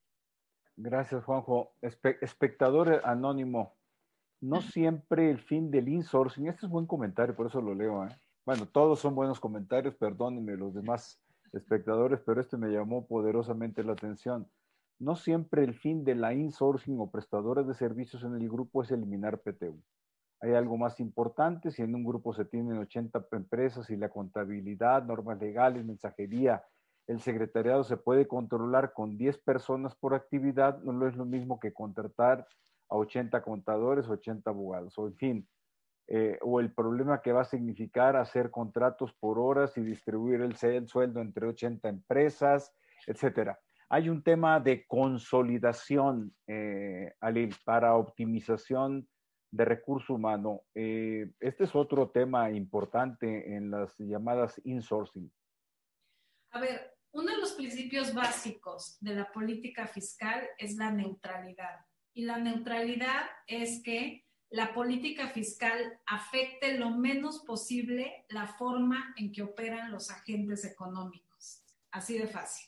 [0.77, 1.73] Gracias, Juanjo.
[1.81, 3.77] espectador anónimo,
[4.41, 8.15] no siempre el fin del insourcing, este es buen comentario, por eso lo leo, ¿eh?
[8.45, 11.19] Bueno, todos son buenos comentarios, perdónenme los demás
[11.51, 14.47] espectadores, pero este me llamó poderosamente la atención.
[14.99, 18.91] No siempre el fin de la insourcing o prestadores de servicios en el grupo es
[18.91, 19.81] eliminar PTU.
[20.41, 25.03] Hay algo más importante, si en un grupo se tienen 80 empresas y la contabilidad,
[25.03, 26.63] normas legales, mensajería,
[27.07, 31.73] el secretariado se puede controlar con 10 personas por actividad, no es lo mismo que
[31.73, 32.45] contratar
[32.89, 35.47] a 80 contadores, 80 abogados, o en fin,
[36.07, 40.55] eh, o el problema que va a significar hacer contratos por horas y distribuir el,
[40.87, 42.73] sueldo entre 80 empresas,
[43.07, 43.59] etcétera.
[43.89, 49.07] Hay un tema de consolidación, eh, Alil, para optimización
[49.51, 50.61] de recurso humano.
[50.75, 55.31] Eh, este es otro tema importante en las llamadas insourcing.
[56.51, 61.79] A ver, uno de los principios básicos de la política fiscal es la neutralidad.
[62.13, 64.24] Y la neutralidad es que
[64.55, 71.61] la política fiscal afecte lo menos posible la forma en que operan los agentes económicos.
[71.91, 72.65] Así de fácil.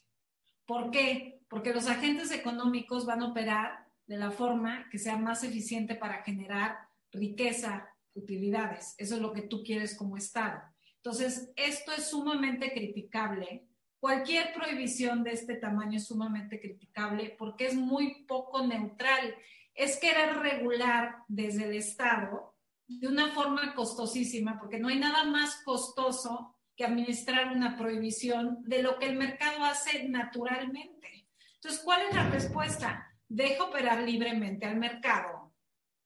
[0.66, 1.40] ¿Por qué?
[1.48, 6.24] Porque los agentes económicos van a operar de la forma que sea más eficiente para
[6.24, 6.78] generar
[7.14, 8.94] riqueza, utilidades.
[8.98, 10.62] Eso es lo que tú quieres como Estado.
[10.98, 13.66] Entonces, esto es sumamente criticable.
[14.02, 19.36] Cualquier prohibición de este tamaño es sumamente criticable porque es muy poco neutral.
[19.78, 22.54] Es querer regular desde el Estado
[22.88, 28.82] de una forma costosísima, porque no hay nada más costoso que administrar una prohibición de
[28.82, 31.28] lo que el mercado hace naturalmente.
[31.56, 33.08] Entonces, ¿cuál es la respuesta?
[33.30, 35.54] Deja operar libremente al mercado,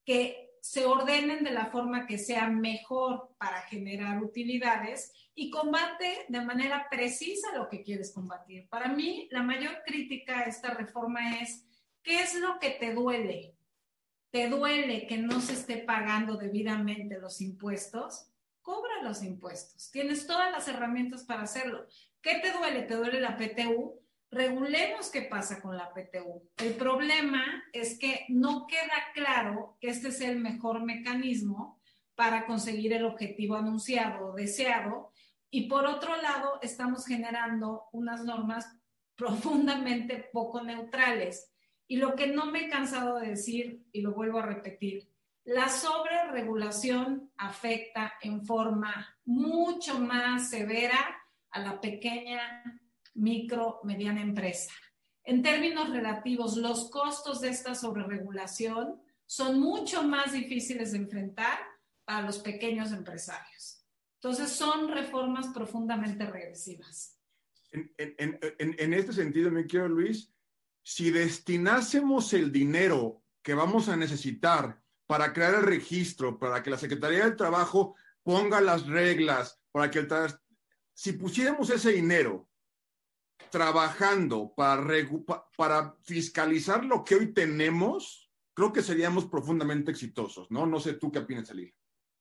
[0.04, 6.40] que se ordenen de la forma que sea mejor para generar utilidades y combate de
[6.44, 8.68] manera precisa lo que quieres combatir.
[8.68, 11.66] Para mí, la mayor crítica a esta reforma es,
[12.02, 13.56] ¿qué es lo que te duele?
[14.32, 18.26] ¿Te duele que no se esté pagando debidamente los impuestos?
[18.60, 19.92] Cobra los impuestos.
[19.92, 21.86] Tienes todas las herramientas para hacerlo.
[22.20, 22.82] ¿Qué te duele?
[22.82, 24.02] ¿Te duele la PTU?
[24.32, 26.50] regulemos qué pasa con la PTU.
[26.56, 31.78] El problema es que no queda claro que este sea el mejor mecanismo
[32.14, 35.12] para conseguir el objetivo anunciado o deseado.
[35.50, 38.66] Y por otro lado, estamos generando unas normas
[39.16, 41.51] profundamente poco neutrales.
[41.92, 45.10] Y lo que no me he cansado de decir, y lo vuelvo a repetir,
[45.44, 50.96] la sobreregulación afecta en forma mucho más severa
[51.50, 52.80] a la pequeña
[53.12, 54.72] micro, mediana empresa.
[55.22, 61.58] En términos relativos, los costos de esta sobreregulación son mucho más difíciles de enfrentar
[62.06, 63.84] para los pequeños empresarios.
[64.14, 67.18] Entonces, son reformas profundamente regresivas.
[67.70, 70.31] En, este sentido, me quiero, Luis,
[70.82, 76.78] si destinásemos el dinero que vamos a necesitar para crear el registro, para que la
[76.78, 80.08] Secretaría del Trabajo ponga las reglas, para que el
[80.94, 82.48] si pusiéramos ese dinero
[83.50, 84.86] trabajando para,
[85.56, 90.66] para fiscalizar lo que hoy tenemos, creo que seríamos profundamente exitosos, ¿no?
[90.66, 91.72] No sé tú qué opinas, Alila.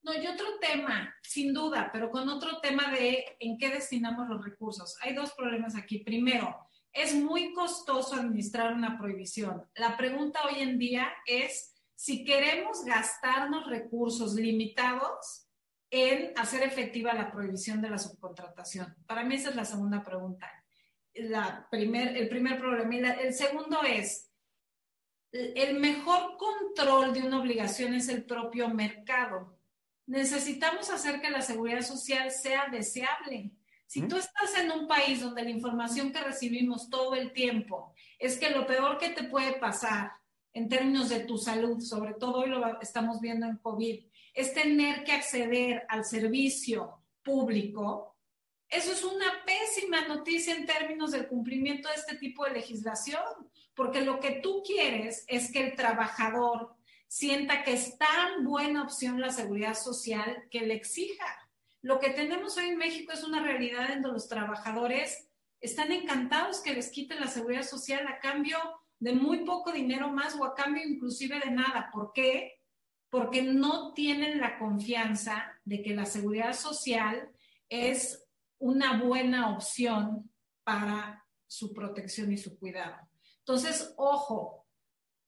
[0.03, 4.43] No, y otro tema, sin duda, pero con otro tema de en qué destinamos los
[4.43, 4.97] recursos.
[5.01, 5.99] Hay dos problemas aquí.
[5.99, 6.55] Primero,
[6.93, 9.63] es muy costoso administrar una prohibición.
[9.75, 15.47] La pregunta hoy en día es si queremos gastarnos recursos limitados
[15.89, 18.95] en hacer efectiva la prohibición de la subcontratación.
[19.05, 20.49] Para mí esa es la segunda pregunta
[21.13, 23.13] el primer problema.
[23.13, 24.29] el segundo es,
[25.31, 29.57] el mejor control de una obligación es el propio mercado.
[30.07, 33.51] Necesitamos hacer que la seguridad social sea deseable.
[33.91, 38.39] Si tú estás en un país donde la información que recibimos todo el tiempo es
[38.39, 40.13] que lo peor que te puede pasar
[40.53, 45.03] en términos de tu salud, sobre todo hoy lo estamos viendo en COVID, es tener
[45.03, 48.15] que acceder al servicio público,
[48.69, 53.21] eso es una pésima noticia en términos del cumplimiento de este tipo de legislación,
[53.75, 56.77] porque lo que tú quieres es que el trabajador
[57.09, 61.40] sienta que es tan buena opción la seguridad social que le exija.
[61.81, 65.29] Lo que tenemos hoy en México es una realidad en donde los trabajadores
[65.59, 68.57] están encantados que les quiten la seguridad social a cambio
[68.99, 71.89] de muy poco dinero más o a cambio inclusive de nada.
[71.91, 72.59] ¿Por qué?
[73.09, 77.31] Porque no tienen la confianza de que la seguridad social
[77.67, 78.27] es
[78.59, 80.31] una buena opción
[80.63, 82.95] para su protección y su cuidado.
[83.39, 84.60] Entonces, ojo,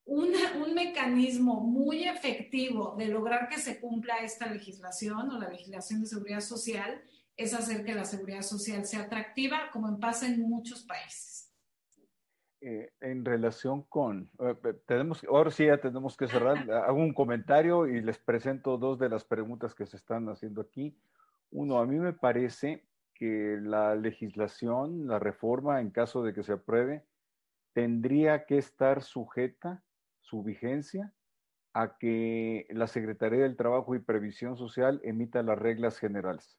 [0.06, 6.08] un mecanismo muy efectivo de lograr que se cumpla esta legislación o la legislación de
[6.08, 7.02] seguridad social
[7.36, 11.52] es hacer que la seguridad social sea atractiva, como pasa en muchos países.
[12.62, 17.88] Eh, en relación con, eh, tenemos, ahora sí ya tenemos que cerrar, hago un comentario
[17.88, 20.96] y les presento dos de las preguntas que se están haciendo aquí.
[21.52, 22.86] Uno, a mí me parece
[23.16, 27.04] que la legislación, la reforma, en caso de que se apruebe,
[27.74, 29.84] tendría que estar sujeta,
[30.34, 31.14] su vigencia,
[31.74, 36.58] a que la Secretaría del Trabajo y Previsión Social emita las reglas generales.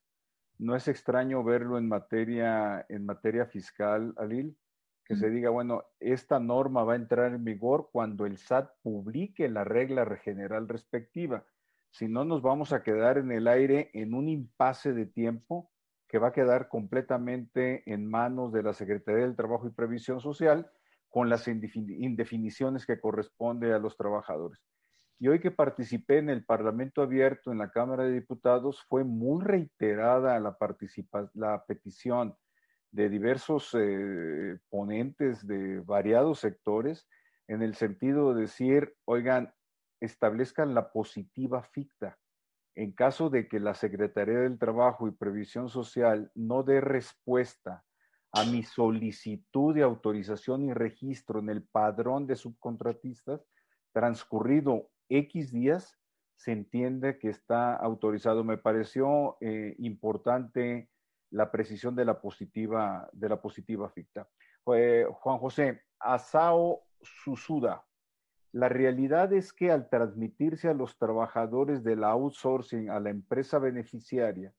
[0.57, 4.57] No es extraño verlo en materia, en materia fiscal, Alil,
[5.03, 9.49] que se diga, bueno, esta norma va a entrar en vigor cuando el SAT publique
[9.49, 11.45] la regla general respectiva.
[11.91, 15.69] Si no, nos vamos a quedar en el aire en un impasse de tiempo
[16.07, 20.71] que va a quedar completamente en manos de la Secretaría del Trabajo y Previsión Social
[21.15, 24.59] con las indefiniciones que corresponde a los trabajadores.
[25.17, 29.41] Y hoy que participé en el Parlamento Abierto en la Cámara de Diputados, fue muy
[29.41, 30.57] reiterada la,
[31.65, 32.35] petición
[32.91, 37.07] de diversos eh, ponentes de variados sectores
[37.47, 39.53] en el sentido de decir, oigan,
[40.01, 42.17] establezcan la positiva ficta.
[42.75, 47.85] En caso de que la Secretaría del Trabajo y Previsión Social no dé respuesta
[48.35, 53.47] a mi solicitud de autorización y registro en el padrón de subcontratistas,
[53.93, 55.97] transcurrido X días,
[56.35, 58.43] se entiende que está autorizado.
[58.43, 60.89] Me pareció eh, importante
[61.31, 64.27] la precisión de la positiva, de la positiva ficta.
[64.65, 67.85] Juan José, Asao Susuda,
[68.51, 74.53] la realidad es que al transmitirse a los trabajadores del outsourcing a la empresa beneficiaria,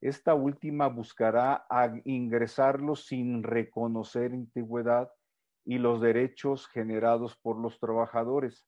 [0.00, 1.66] esta última buscará
[2.04, 5.10] ingresarlos sin reconocer antigüedad
[5.64, 8.66] y los derechos generados por los trabajadores.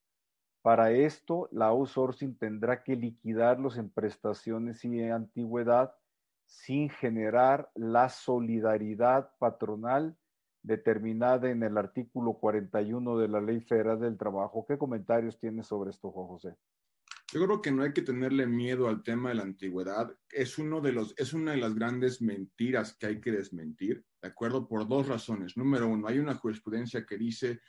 [0.62, 5.94] Para esto, la outsourcing tendrá que liquidarlos en prestaciones y antigüedad
[6.46, 10.16] sin generar la solidaridad patronal
[10.62, 14.66] determinada en el artículo 41 de la Ley Federal del Trabajo.
[14.66, 16.56] ¿Qué comentarios tienes sobre esto, Juan José?
[17.30, 20.16] Yo creo que no hay que tenerle miedo al tema de la antigüedad.
[20.30, 24.28] Es, uno de los, es una de las grandes mentiras que hay que desmentir, ¿de
[24.28, 24.66] acuerdo?
[24.66, 25.56] Por dos razones.
[25.56, 27.60] Número uno, hay una jurisprudencia que dice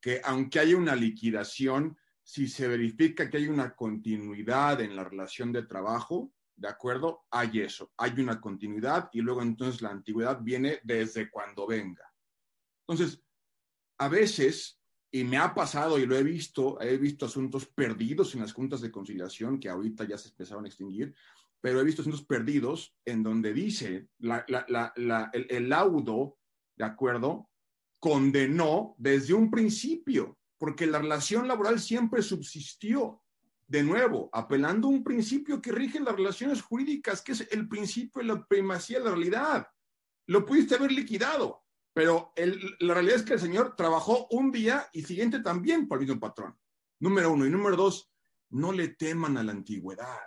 [0.00, 5.50] que aunque haya una liquidación, si se verifica que hay una continuidad en la relación
[5.50, 7.26] de trabajo, ¿de acuerdo?
[7.30, 12.04] Hay eso, hay una continuidad y luego entonces la antigüedad viene desde cuando venga.
[12.86, 13.24] Entonces,
[13.98, 14.77] a veces
[15.10, 18.80] y me ha pasado y lo he visto, he visto asuntos perdidos en las juntas
[18.80, 21.14] de conciliación que ahorita ya se empezaron a extinguir,
[21.60, 26.38] pero he visto asuntos perdidos en donde dice el, laudo,
[26.76, 27.48] ¿de acuerdo?
[27.98, 33.22] Condenó desde un principio, porque la relación laboral siempre subsistió.
[33.66, 38.22] De nuevo, apelando a un principio que rige las relaciones jurídicas, que es el principio
[38.22, 39.66] de la primacía de la realidad.
[40.26, 42.32] Lo pudiste haber liquidado, pero
[42.80, 46.20] la realidad es que el señor trabajó un día y siguiente también por el mismo
[46.20, 46.56] patrón.
[47.00, 47.46] Número uno.
[47.46, 48.12] Y número dos,
[48.50, 50.20] no le teman a la antigüedad.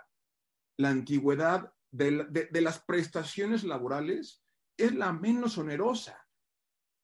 [0.76, 4.42] La antigüedad de, las prestaciones laborales
[4.76, 6.26] es la menos onerosa.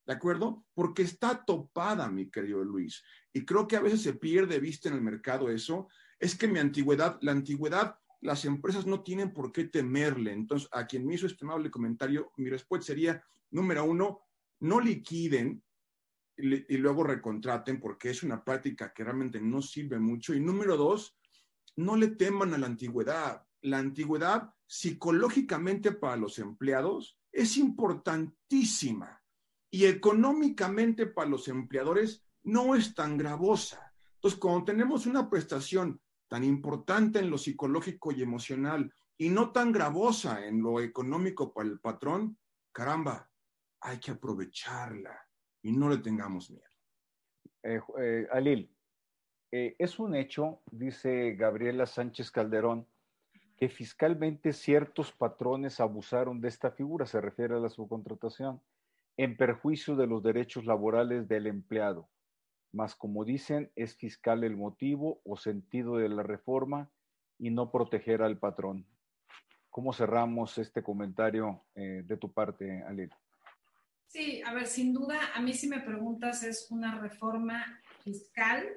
[0.05, 0.65] ¿De acuerdo?
[0.73, 3.03] Porque está topada, mi querido Luis.
[3.31, 5.87] Y creo que a veces se pierde vista en el mercado eso.
[6.19, 10.33] Es que mi antigüedad, la antigüedad, las empresas no tienen por qué temerle.
[10.33, 14.28] Entonces, a quien me hizo este amable comentario, mi respuesta sería, número uno,
[14.61, 15.63] no liquiden
[16.37, 20.33] y luego recontraten porque es una práctica que realmente no sirve mucho.
[20.33, 21.17] Y número dos,
[21.75, 23.45] no le teman a la antigüedad.
[23.61, 29.21] La antigüedad psicológicamente para los empleados es importantísima
[29.69, 33.93] y económicamente para los empleadores no es tan gravosa.
[34.15, 39.71] Entonces, cuando tenemos una prestación tan importante en lo psicológico y emocional y no tan
[39.71, 42.37] gravosa en lo económico para el patrón,
[42.71, 43.28] caramba,
[43.81, 45.17] hay que aprovecharla
[45.61, 46.63] y no le tengamos miedo.
[47.63, 48.73] Eh, eh, Alil,
[49.51, 52.87] eh, es un hecho, dice Gabriela Sánchez Calderón,
[53.57, 58.61] que fiscalmente ciertos patrones abusaron de esta figura, se refiere a la subcontratación,
[59.17, 62.09] en perjuicio de los derechos laborales del empleado.
[62.71, 66.89] Mas, como dicen, es fiscal el motivo o sentido de la reforma
[67.37, 68.85] y no proteger al patrón.
[69.69, 73.11] ¿Cómo cerramos este comentario de tu parte, Alil?
[74.09, 78.67] Sí, a ver, sin duda, a mí si me preguntas, es una reforma fiscal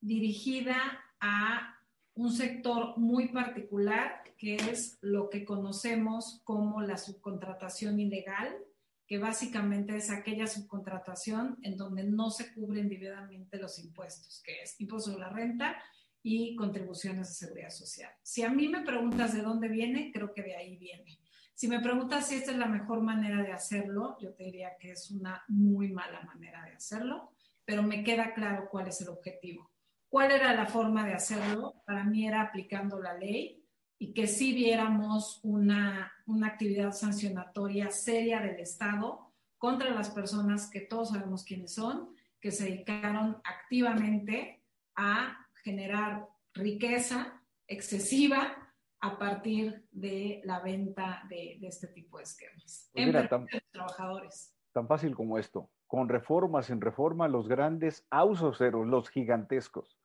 [0.00, 0.76] dirigida
[1.18, 1.76] a
[2.14, 8.56] un sector muy particular, que es lo que conocemos como la subcontratación ilegal,
[9.04, 14.80] que básicamente es aquella subcontratación en donde no se cubren debidamente los impuestos, que es
[14.80, 15.76] impuesto sobre la renta
[16.22, 18.12] y contribuciones de seguridad social.
[18.22, 21.18] Si a mí me preguntas de dónde viene, creo que de ahí viene.
[21.54, 24.90] Si me preguntas si esta es la mejor manera de hacerlo, yo te diría que
[24.90, 27.32] es una muy mala manera de hacerlo,
[27.64, 29.70] pero me queda claro cuál es el objetivo.
[30.08, 31.82] ¿Cuál era la forma de hacerlo?
[31.86, 33.64] Para mí era aplicando la ley
[33.98, 40.80] y que sí viéramos una, una actividad sancionatoria seria del Estado contra las personas que
[40.80, 42.10] todos sabemos quiénes son,
[42.40, 44.62] que se dedicaron activamente
[44.96, 48.63] a generar riqueza excesiva
[49.04, 52.88] a partir de la venta de, este tipo de esquemas.
[52.94, 54.56] Pues mira, tan, trabajadores.
[54.72, 55.68] Tan fácil como esto.
[55.86, 59.98] Con reforma, sin reforma, los grandes outsourceros, los gigantescos,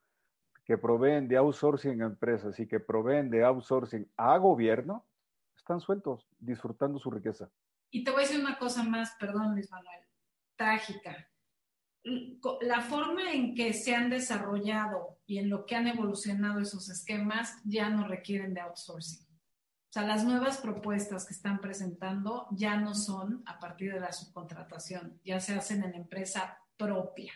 [0.66, 5.06] que proveen de outsourcing a empresas y que proveen de outsourcing a gobierno,
[5.56, 7.50] están sueltos, disfrutando su riqueza.
[7.92, 10.02] Y te voy a decir una cosa más, perdón Luis Manuel,
[10.58, 11.26] trágica
[12.04, 17.54] la forma en que se han desarrollado y en lo que han evolucionado esos esquemas
[17.66, 19.26] ya no requieren de outsourcing.
[19.90, 24.12] O sea, las nuevas propuestas que están presentando ya no son a partir de la
[24.12, 27.34] subcontratación, ya se hacen en empresa propia.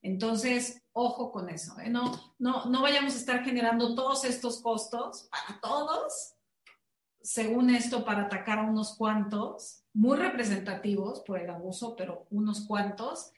[0.00, 1.78] Entonces, ojo con eso.
[1.80, 1.90] ¿eh?
[1.90, 6.34] No, no, no vayamos a estar generando todos estos costos para todos,
[7.20, 13.32] según esto, para atacar a unos cuantos, muy representativos por el abuso, pero unos cuantos,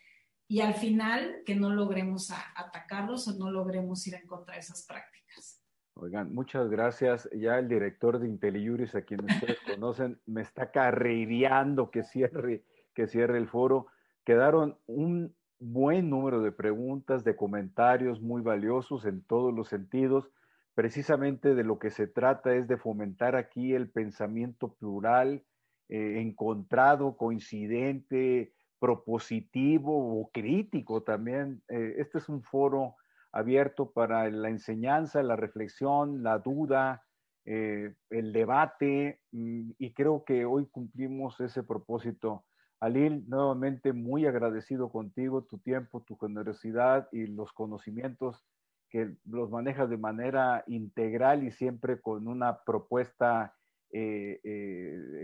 [0.49, 4.87] y al final que no logremos atacarlos o no logremos ir en contra de esas
[4.87, 5.63] prácticas.
[5.95, 7.29] Oigan, muchas gracias.
[7.33, 12.65] Ya el director de IntelliJuris, a quien ustedes conocen, me está carrereando que cierre,
[12.95, 13.87] que cierre el foro.
[14.25, 20.31] Quedaron un buen número de preguntas, de comentarios muy valiosos en todos los sentidos.
[20.75, 25.45] Precisamente de lo que se trata es de fomentar aquí el pensamiento plural,
[25.89, 31.63] eh, encontrado, coincidente, propositivo o crítico también.
[31.69, 32.97] Eh, este es un foro
[33.33, 37.05] abierto para la enseñanza, la reflexión, la duda,
[37.45, 42.45] eh, el debate, mm, y creo que hoy cumplimos ese propósito
[42.79, 48.45] Alil, nuevamente muy agradecido contigo, tu tiempo, tu generosidad y los conocimientos
[48.91, 53.55] que los manejas de manera integral y siempre con una propuesta
[53.93, 54.41] eh,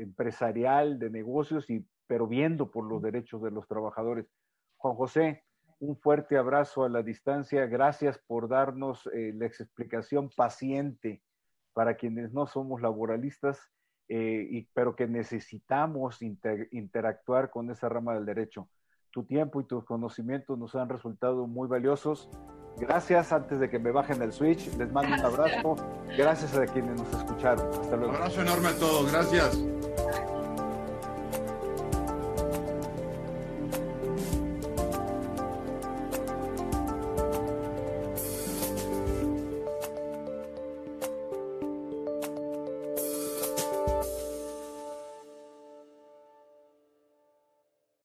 [0.00, 4.26] empresarial de negocios, y, pero viendo por los derechos de los trabajadores.
[4.76, 5.44] Juan José,
[5.80, 7.64] un fuerte abrazo a la distancia.
[7.64, 11.22] Gracias por darnos eh, la explicación paciente
[11.72, 13.58] para quienes no somos laboralistas
[14.08, 18.68] eh, y, pero que necesitamos interactuar con esa rama del derecho.
[19.10, 22.28] Tu tiempo y tus conocimientos nos han resultado muy valiosos.
[22.76, 25.76] Gracias, antes de que me bajen el switch, les mando un abrazo.
[26.14, 27.66] Gracias a quienes nos escucharon.
[27.70, 28.10] Hasta luego.
[28.10, 29.71] Un abrazo enorme a todos, gracias.